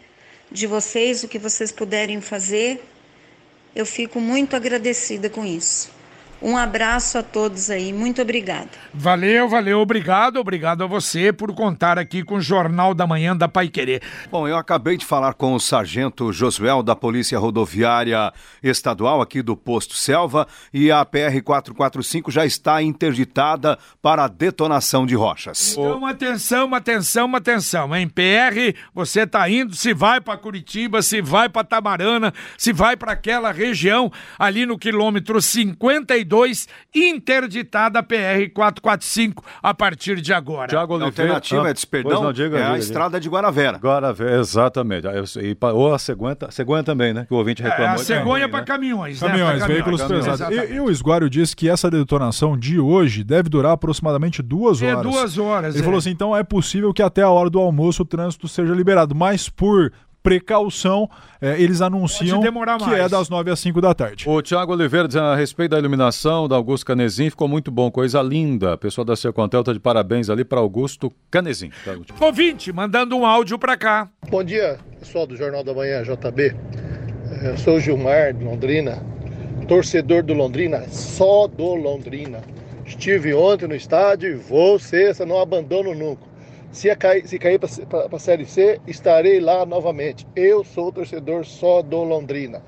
de 0.51 0.67
vocês, 0.67 1.23
o 1.23 1.27
que 1.27 1.39
vocês 1.39 1.71
puderem 1.71 2.21
fazer. 2.21 2.83
Eu 3.75 3.85
fico 3.85 4.19
muito 4.21 4.55
agradecida 4.55 5.29
com 5.29 5.45
isso. 5.45 5.94
Um 6.45 6.55
abraço 6.55 7.17
a 7.17 7.23
todos 7.23 7.71
aí, 7.71 7.91
muito 7.91 8.21
obrigada. 8.21 8.69
Valeu, 8.93 9.49
valeu, 9.49 9.79
obrigado, 9.79 10.39
obrigado 10.39 10.83
a 10.83 10.87
você 10.87 11.33
por 11.33 11.51
contar 11.55 11.97
aqui 11.97 12.21
com 12.21 12.35
o 12.35 12.39
Jornal 12.39 12.93
da 12.93 13.07
Manhã 13.07 13.35
da 13.35 13.47
Pai 13.47 13.67
Querer. 13.67 14.03
Bom, 14.29 14.47
eu 14.47 14.55
acabei 14.55 14.95
de 14.95 15.03
falar 15.03 15.33
com 15.33 15.55
o 15.55 15.59
sargento 15.59 16.31
Josuel 16.31 16.83
da 16.83 16.95
Polícia 16.95 17.39
Rodoviária 17.39 18.31
Estadual 18.61 19.23
aqui 19.23 19.41
do 19.41 19.57
Posto 19.57 19.95
Selva 19.95 20.47
e 20.71 20.91
a 20.91 21.03
PR 21.03 21.41
445 21.43 22.29
já 22.29 22.45
está 22.45 22.79
interditada 22.79 23.79
para 23.99 24.27
detonação 24.27 25.03
de 25.07 25.15
rochas. 25.15 25.71
Então, 25.71 26.05
atenção, 26.05 26.75
atenção, 26.75 27.35
atenção. 27.35 27.95
Em 27.95 28.07
PR, 28.07 28.77
você 28.93 29.25
tá 29.25 29.49
indo, 29.49 29.75
se 29.75 29.95
vai 29.95 30.21
para 30.21 30.37
Curitiba, 30.37 31.01
se 31.01 31.23
vai 31.23 31.49
para 31.49 31.63
Tamarana, 31.63 32.31
se 32.55 32.71
vai 32.71 32.95
para 32.95 33.13
aquela 33.13 33.51
região 33.51 34.11
ali 34.37 34.67
no 34.67 34.77
quilômetro 34.77 35.41
52 35.41 36.34
interditada 36.93 37.99
a 37.99 38.03
PR 38.03 38.49
445 38.53 39.43
a 39.61 39.73
partir 39.73 40.21
de 40.21 40.33
agora. 40.33 40.67
Tiago 40.67 40.93
Oliveira, 40.93 41.05
a 41.05 41.35
alternativa 41.35 41.67
ah, 41.67 41.69
é 41.69 41.73
de 41.73 41.87
perdão, 41.87 42.23
não, 42.23 42.33
diga, 42.33 42.57
é 42.57 42.59
diga, 42.59 42.65
a 42.65 42.71
diga. 42.71 42.79
estrada 42.79 43.19
de 43.19 43.29
Guaravera. 43.29 43.77
Guaravera, 43.77 44.39
exatamente. 44.39 45.07
E, 45.39 45.57
ou 45.61 45.93
a 45.93 45.99
cegonha, 45.99 46.37
cegonha 46.49 46.83
também, 46.83 47.13
né? 47.13 47.25
Que 47.25 47.33
o 47.33 47.37
ouvinte 47.37 47.61
reclamou. 47.61 47.85
É, 47.85 47.93
a 47.93 47.97
cegonha 47.97 48.49
para 48.49 48.59
né? 48.59 48.65
caminhões, 48.65 49.19
caminhões, 49.19 49.61
né? 49.61 49.67
veículos 49.67 50.01
pesados. 50.03 50.41
E, 50.49 50.73
e, 50.73 50.79
o 50.79 50.89
Esguário 50.89 51.29
disse 51.29 51.55
que 51.55 51.69
essa 51.69 51.89
detonação 51.89 52.57
de 52.57 52.79
hoje 52.79 53.23
deve 53.23 53.49
durar 53.49 53.73
aproximadamente 53.73 54.41
duas 54.41 54.81
horas. 54.81 54.99
É, 54.99 55.03
duas 55.03 55.37
horas. 55.37 55.75
Ele 55.75 55.81
é. 55.81 55.85
falou 55.85 55.99
assim, 55.99 56.11
então 56.11 56.35
é 56.35 56.43
possível 56.43 56.93
que 56.93 57.01
até 57.01 57.21
a 57.21 57.29
hora 57.29 57.49
do 57.49 57.59
almoço 57.59 58.03
o 58.03 58.05
trânsito 58.05 58.47
seja 58.47 58.73
liberado, 58.73 59.15
mas 59.15 59.49
por 59.49 59.91
precaução, 60.25 61.07
é, 61.39 61.61
eles 61.61 61.81
anunciam 61.81 62.41
que 62.41 62.47
é 62.47 63.07
das 63.07 63.29
9 63.29 63.51
às 63.51 63.59
5 63.59 63.79
da 63.79 63.93
tarde. 63.93 64.27
O 64.27 64.41
Tiago 64.41 64.73
Oliveira 64.73 65.07
diz 65.07 65.15
a 65.15 65.35
respeito 65.35 65.71
da 65.71 65.77
iluminação 65.77 66.47
da 66.47 66.55
Augusto 66.55 66.83
Canesim, 66.83 67.29
ficou 67.29 67.47
muito 67.47 67.69
bom, 67.69 67.91
coisa 67.91 68.23
linda. 68.23 68.73
A 68.73 68.77
pessoa 68.77 69.05
da 69.05 69.15
Sercontel 69.15 69.59
está 69.59 69.71
de 69.71 69.79
parabéns 69.79 70.27
ali 70.27 70.43
para 70.43 70.59
Augusto 70.59 71.13
Canesim. 71.29 71.69
Ouvinte, 72.19 72.73
mandando 72.73 73.15
um 73.15 73.23
áudio 73.23 73.59
para 73.59 73.77
cá. 73.77 74.09
Bom 74.27 74.43
dia, 74.43 74.79
pessoal 74.99 75.27
do 75.27 75.37
Jornal 75.37 75.63
da 75.63 75.75
Manhã, 75.75 76.01
JB. 76.01 76.55
É, 77.43 77.51
eu 77.51 77.57
sou 77.59 77.75
o 77.75 77.79
Gilmar, 77.79 78.33
de 78.33 78.43
Londrina, 78.43 79.03
torcedor 79.67 80.23
do 80.23 80.33
Londrina, 80.33 80.89
só 80.89 81.47
do 81.47 81.75
Londrina. 81.75 82.41
Estive 82.83 83.35
ontem 83.35 83.67
no 83.67 83.75
estádio 83.75 84.31
e 84.31 84.35
vou 84.35 84.79
ser, 84.79 85.15
não 85.25 85.39
abandono 85.39 85.93
nunca. 85.93 86.34
Se 86.75 86.93
cair, 86.97 87.25
se 87.25 87.39
cair 87.39 87.57
para 87.57 87.69
a 88.11 88.19
Série 88.19 88.45
C, 88.45 88.81
estarei 88.85 89.39
lá 89.39 89.65
novamente. 89.65 90.27
Eu 90.35 90.61
sou 90.61 90.91
torcedor 90.91 91.45
só 91.45 91.81
do 91.81 92.03
Londrina. 92.03 92.61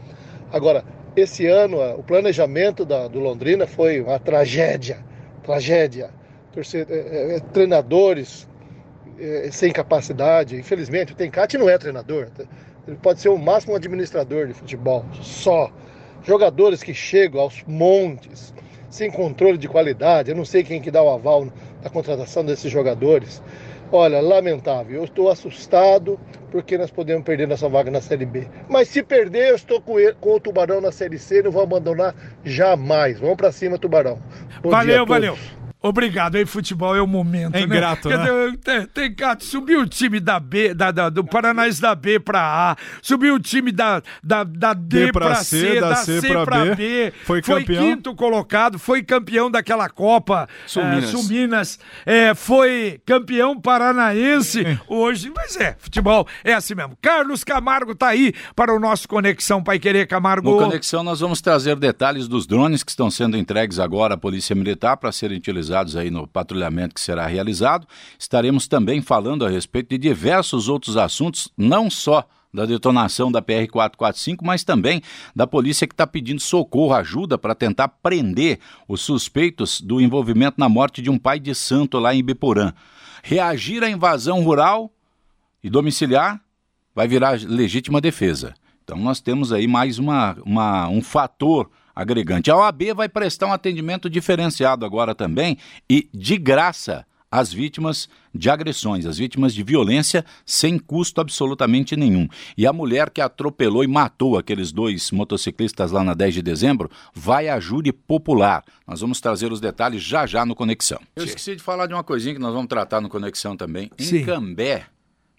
Agora, 0.49 0.85
esse 1.13 1.45
ano, 1.45 1.81
o 1.99 2.01
planejamento 2.01 2.85
da, 2.85 3.09
do 3.09 3.19
Londrina 3.19 3.67
foi 3.67 3.99
uma 3.99 4.17
tragédia. 4.17 5.03
Tragédia. 5.43 6.09
Torcedor, 6.53 6.95
é, 6.95 6.99
é, 6.99 7.35
é, 7.35 7.39
treinadores 7.51 8.47
é, 9.19 9.49
sem 9.51 9.73
capacidade. 9.73 10.55
Infelizmente, 10.55 11.11
o 11.11 11.15
Tencate 11.15 11.57
não 11.57 11.69
é 11.69 11.77
treinador. 11.77 12.29
Ele 12.87 12.95
pode 12.95 13.19
ser 13.19 13.27
o 13.27 13.37
máximo 13.37 13.75
administrador 13.75 14.47
de 14.47 14.53
futebol. 14.53 15.03
Só. 15.21 15.69
Jogadores 16.23 16.81
que 16.81 16.93
chegam 16.93 17.41
aos 17.41 17.61
montes, 17.67 18.53
sem 18.89 19.11
controle 19.11 19.57
de 19.57 19.67
qualidade. 19.67 20.31
Eu 20.31 20.37
não 20.37 20.45
sei 20.45 20.63
quem 20.63 20.81
que 20.81 20.89
dá 20.89 21.03
o 21.03 21.09
aval 21.09 21.49
na 21.83 21.89
contratação 21.89 22.45
desses 22.45 22.71
jogadores. 22.71 23.41
Olha, 23.91 24.19
lamentável. 24.19 24.97
Eu 24.97 25.03
estou 25.05 25.29
assustado 25.29 26.19
porque 26.51 26.77
nós 26.77 26.91
podemos 26.91 27.23
perder 27.23 27.47
nossa 27.47 27.69
vaga 27.69 27.91
na 27.91 28.01
Série 28.01 28.25
B. 28.25 28.47
Mas 28.69 28.89
se 28.89 29.01
perder, 29.03 29.49
eu 29.49 29.55
estou 29.55 29.81
com, 29.81 29.99
ele, 29.99 30.13
com 30.19 30.35
o 30.35 30.39
Tubarão 30.39 30.81
na 30.81 30.91
Série 30.91 31.17
C, 31.17 31.41
não 31.41 31.51
vou 31.51 31.63
abandonar 31.63 32.15
jamais. 32.43 33.19
Vamos 33.19 33.37
para 33.37 33.51
cima, 33.51 33.77
Tubarão. 33.77 34.19
Bom 34.61 34.69
valeu, 34.69 35.05
valeu. 35.05 35.37
Obrigado, 35.79 36.37
aí 36.37 36.45
futebol 36.45 36.95
é 36.95 37.01
o 37.01 37.05
momento. 37.05 37.53
É 37.55 37.61
ingrato, 37.61 38.09
né? 38.09 38.17
né? 38.17 38.57
Tem, 38.63 38.85
tem, 38.87 39.13
tem, 39.13 39.39
subiu 39.41 39.81
o 39.81 39.87
time 39.87 40.19
da 40.19 40.39
B, 40.39 40.73
da, 40.73 40.89
da, 40.89 41.07
do 41.07 41.23
Paranaense 41.23 41.79
da 41.79 41.93
B 41.93 42.19
pra 42.19 42.71
A, 42.71 42.75
subiu 42.99 43.35
o 43.35 43.39
time 43.39 43.71
da, 43.71 44.01
da, 44.23 44.43
da 44.43 44.73
D, 44.73 45.05
D 45.05 45.11
pra, 45.11 45.27
pra 45.27 45.35
C, 45.35 45.59
C, 45.59 45.79
da 45.79 45.95
C, 45.97 46.19
C 46.19 46.27
pra, 46.29 46.45
pra 46.45 46.65
B, 46.65 46.75
B, 46.75 47.13
foi, 47.23 47.43
foi 47.43 47.63
quinto 47.63 48.15
colocado, 48.15 48.79
foi 48.79 49.03
campeão 49.03 49.51
daquela 49.51 49.87
Copa 49.87 50.49
Suminas, 50.65 51.03
é, 51.03 51.07
Suminas 51.07 51.79
é, 52.07 52.33
foi 52.33 52.99
campeão 53.05 53.59
paranaense 53.59 54.65
é. 54.65 54.79
hoje, 54.87 55.31
mas 55.35 55.55
é, 55.57 55.75
futebol 55.77 56.27
é 56.43 56.53
assim 56.53 56.73
mesmo. 56.73 56.97
Carlos 56.99 57.43
Camargo 57.43 57.93
tá 57.93 58.07
aí 58.07 58.33
para 58.55 58.75
o 58.75 58.79
nosso 58.79 59.07
Conexão 59.07 59.63
Pai 59.63 59.77
Querer 59.77 60.07
Camargo. 60.07 60.49
No 60.49 60.57
Conexão 60.57 61.03
nós 61.03 61.19
vamos 61.19 61.39
trazer 61.39 61.75
detalhes 61.75 62.27
dos 62.27 62.47
drones 62.47 62.81
que 62.81 62.89
estão 62.89 63.11
sendo 63.11 63.37
entregues 63.37 63.77
agora 63.77 64.15
à 64.15 64.17
Polícia 64.17 64.55
Militar 64.55 64.97
para 64.97 65.11
serem 65.11 65.37
utilizados 65.37 65.66
aí 65.71 66.09
no 66.09 66.27
patrulhamento 66.27 66.95
que 66.95 67.01
será 67.01 67.25
realizado. 67.27 67.87
Estaremos 68.17 68.67
também 68.67 69.01
falando 69.01 69.45
a 69.45 69.49
respeito 69.49 69.89
de 69.89 69.97
diversos 69.97 70.69
outros 70.69 70.97
assuntos, 70.97 71.49
não 71.57 71.89
só 71.89 72.27
da 72.53 72.65
detonação 72.65 73.31
da 73.31 73.41
PR-445, 73.41 74.37
mas 74.41 74.63
também 74.63 75.01
da 75.35 75.45
polícia 75.45 75.87
que 75.87 75.93
está 75.93 76.07
pedindo 76.07 76.41
socorro, 76.41 76.93
ajuda 76.93 77.37
para 77.37 77.53
tentar 77.53 77.87
prender 77.87 78.59
os 78.87 79.01
suspeitos 79.01 79.81
do 79.81 80.01
envolvimento 80.01 80.59
na 80.59 80.69
morte 80.69 81.01
de 81.01 81.09
um 81.09 81.19
pai 81.19 81.39
de 81.39 81.53
santo 81.53 81.99
lá 81.99 82.15
em 82.15 82.19
Ibiporã. 82.19 82.73
Reagir 83.21 83.83
à 83.83 83.89
invasão 83.89 84.43
rural 84.43 84.91
e 85.63 85.69
domiciliar 85.69 86.41
vai 86.95 87.07
virar 87.07 87.39
legítima 87.39 88.01
defesa. 88.01 88.55
Então 88.83 88.97
nós 88.97 89.19
temos 89.19 89.51
aí 89.51 89.67
mais 89.67 89.99
uma, 89.99 90.37
uma 90.45 90.87
um 90.87 91.01
fator 91.01 91.69
agregante. 91.97 92.51
A 92.51 92.55
OAB 92.55 92.93
vai 92.95 93.09
prestar 93.09 93.47
um 93.47 93.51
atendimento 93.51 94.07
diferenciado 94.07 94.85
agora 94.85 95.15
também 95.15 95.57
e 95.89 96.07
de 96.13 96.37
graça 96.37 97.05
às 97.29 97.51
vítimas 97.51 98.07
de 98.33 98.49
agressões, 98.49 99.05
às 99.05 99.17
vítimas 99.17 99.53
de 99.53 99.63
violência, 99.63 100.23
sem 100.45 100.77
custo 100.77 101.19
absolutamente 101.19 101.95
nenhum. 101.95 102.27
E 102.55 102.67
a 102.67 102.71
mulher 102.71 103.09
que 103.09 103.19
atropelou 103.19 103.83
e 103.83 103.87
matou 103.87 104.37
aqueles 104.37 104.71
dois 104.71 105.11
motociclistas 105.11 105.91
lá 105.91 106.03
na 106.03 106.13
10 106.13 106.35
de 106.35 106.41
dezembro 106.43 106.89
vai 107.13 107.49
à 107.49 107.59
júri 107.59 107.91
popular. 107.91 108.63
Nós 108.85 109.01
vamos 109.01 109.19
trazer 109.19 109.51
os 109.51 109.59
detalhes 109.59 110.01
já 110.01 110.25
já 110.27 110.45
no 110.45 110.55
Conexão. 110.55 111.01
Eu 111.15 111.25
esqueci 111.25 111.55
de 111.55 111.63
falar 111.63 111.87
de 111.87 111.93
uma 111.95 112.03
coisinha 112.03 112.35
que 112.35 112.39
nós 112.39 112.53
vamos 112.53 112.69
tratar 112.69 113.01
no 113.01 113.09
Conexão 113.09 113.57
também. 113.57 113.89
Em 113.97 114.03
Sim. 114.03 114.23
Cambé, 114.23 114.85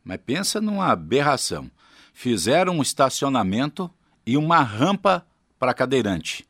mas 0.05 0.19
pensa 0.27 0.61
numa 0.61 0.89
aberração. 0.89 1.71
Fizeram 2.13 2.79
um 2.79 2.83
estacionamento 2.83 3.89
e 4.27 4.37
uma 4.37 4.61
rampa 4.61 5.25
para 5.59 5.73
cadeirante. 5.73 6.48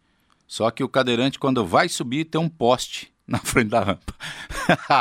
Só 0.49 0.71
que 0.71 0.83
o 0.83 0.89
cadeirante, 0.89 1.39
quando 1.39 1.65
vai 1.65 1.91
subir, 1.91 2.25
tem 2.25 2.41
um 2.41 2.49
poste 2.49 3.13
na 3.29 3.39
frente 3.39 3.69
da 3.69 3.81
rampa. 3.81 4.15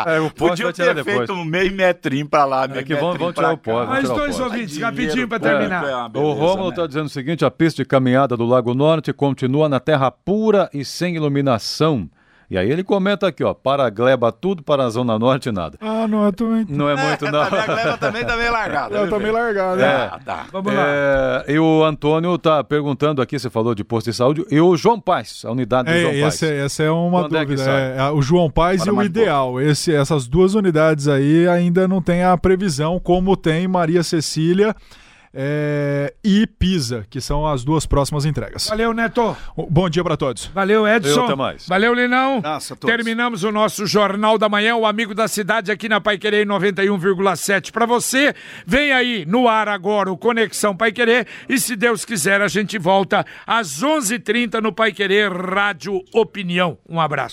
É, 0.05 0.19
o 0.21 0.31
poste 0.31 0.63
Podia 0.63 0.73
ter 0.73 0.95
depois. 0.95 1.17
feito 1.17 1.33
um 1.33 1.43
meio 1.43 1.73
metrinho 1.73 2.25
para 2.25 2.45
lá, 2.45 2.67
meio 2.69 2.79
é 2.79 2.83
que 2.83 2.95
vão, 2.95 3.13
vão 3.15 3.33
tirar 3.33 3.51
o 3.51 3.57
poste. 3.57 3.89
Mais 3.89 4.07
dois 4.07 4.39
ouvintes, 4.39 4.77
rapidinho 4.77 5.27
para 5.27 5.39
terminar. 5.41 5.83
É, 5.83 6.05
é 6.05 6.09
beleza, 6.09 6.31
o 6.31 6.33
Romulo 6.33 6.69
está 6.69 6.83
né? 6.83 6.87
dizendo 6.87 7.05
o 7.07 7.09
seguinte, 7.09 7.43
a 7.43 7.51
pista 7.51 7.83
de 7.83 7.87
caminhada 7.87 8.37
do 8.37 8.45
Lago 8.45 8.73
Norte 8.73 9.11
continua 9.11 9.67
na 9.67 9.81
terra 9.81 10.09
pura 10.09 10.69
e 10.73 10.85
sem 10.85 11.17
iluminação. 11.17 12.09
E 12.49 12.57
aí 12.57 12.71
ele 12.71 12.81
comenta 12.81 13.27
aqui, 13.27 13.43
ó, 13.43 13.53
para 13.53 13.85
a 13.85 13.89
gleba 13.89 14.31
tudo, 14.31 14.63
para 14.63 14.85
a 14.85 14.89
Zona 14.89 15.19
Norte 15.19 15.51
nada. 15.51 15.77
Ah, 15.81 16.07
não 16.07 16.25
é 16.25 16.31
muito. 16.41 16.73
Não 16.73 16.89
é 16.89 16.95
muito, 16.95 17.29
não. 17.29 17.41
a 17.41 17.49
gleba 17.49 17.97
também 17.97 18.23
tá 18.23 18.37
meio 18.37 18.51
largada. 18.51 18.95
Eu 18.95 19.09
tô 19.09 19.19
meio 19.19 19.33
largada. 19.33 19.85
É, 19.85 20.05
ah, 20.05 20.19
tá. 20.23 20.45
Vamos 20.51 20.73
lá. 20.73 20.83
É, 20.87 21.45
e 21.49 21.59
o 21.59 21.83
Antônio 21.83 22.37
tá 22.37 22.63
perguntando 22.63 23.21
aqui, 23.21 23.37
você 23.37 23.49
falou 23.49 23.75
de 23.75 23.83
posto 23.83 24.09
de 24.09 24.15
saúde, 24.15 24.45
e 24.49 24.61
o 24.61 24.77
João 24.77 24.99
Paz, 24.99 25.43
a 25.45 25.51
unidade 25.51 25.91
do 25.91 25.95
é, 25.95 26.01
João 26.01 26.13
esse, 26.13 26.45
Paz. 26.45 26.57
Essa 26.57 26.83
é 26.83 26.91
uma 26.91 27.23
Quando 27.23 27.35
é 27.35 27.45
dúvida. 27.45 27.69
É 27.69 27.97
é, 27.97 28.11
o 28.11 28.21
João 28.21 28.49
Paz 28.49 28.83
para 28.83 28.93
e 28.93 28.95
o 28.95 29.03
Ideal. 29.03 29.59
Esse, 29.59 29.93
essas 29.93 30.25
duas 30.25 30.55
unidades 30.55 31.09
aí 31.09 31.47
ainda 31.49 31.85
não 31.85 32.01
tem 32.01 32.23
a 32.23 32.37
previsão, 32.37 32.97
como 32.97 33.35
tem 33.35 33.67
Maria 33.67 34.03
Cecília 34.03 34.73
é, 35.33 36.13
e 36.23 36.47
Pisa, 36.47 37.05
que 37.09 37.21
são 37.21 37.45
as 37.45 37.63
duas 37.63 37.85
próximas 37.85 38.25
entregas. 38.25 38.67
Valeu, 38.67 38.93
Neto. 38.93 39.35
Bom 39.69 39.89
dia 39.89 40.03
para 40.03 40.17
todos. 40.17 40.45
Valeu, 40.47 40.87
Edson. 40.87 41.25
até 41.25 41.35
mais. 41.35 41.67
Valeu, 41.67 41.93
Linão. 41.93 42.41
Nossa, 42.41 42.75
Terminamos 42.75 43.43
o 43.43 43.51
nosso 43.51 43.85
Jornal 43.85 44.37
da 44.37 44.49
Manhã, 44.49 44.75
o 44.75 44.85
Amigo 44.85 45.13
da 45.13 45.27
Cidade 45.27 45.71
aqui 45.71 45.89
na 45.89 46.01
Pai 46.01 46.17
Querer 46.17 46.45
91,7 46.45 47.71
para 47.71 47.85
você. 47.85 48.33
Vem 48.65 48.91
aí 48.91 49.25
no 49.25 49.47
ar 49.47 49.67
agora 49.67 50.11
o 50.11 50.17
Conexão 50.17 50.75
Pai 50.75 50.91
Querer 50.91 51.27
e 51.47 51.59
se 51.59 51.75
Deus 51.75 52.05
quiser 52.05 52.41
a 52.41 52.47
gente 52.47 52.77
volta 52.77 53.25
às 53.45 53.83
11:30 53.83 54.61
no 54.61 54.71
Pai 54.71 54.91
Querer 54.91 55.31
Rádio 55.31 56.03
Opinião. 56.13 56.77
Um 56.87 56.99
abraço. 56.99 57.25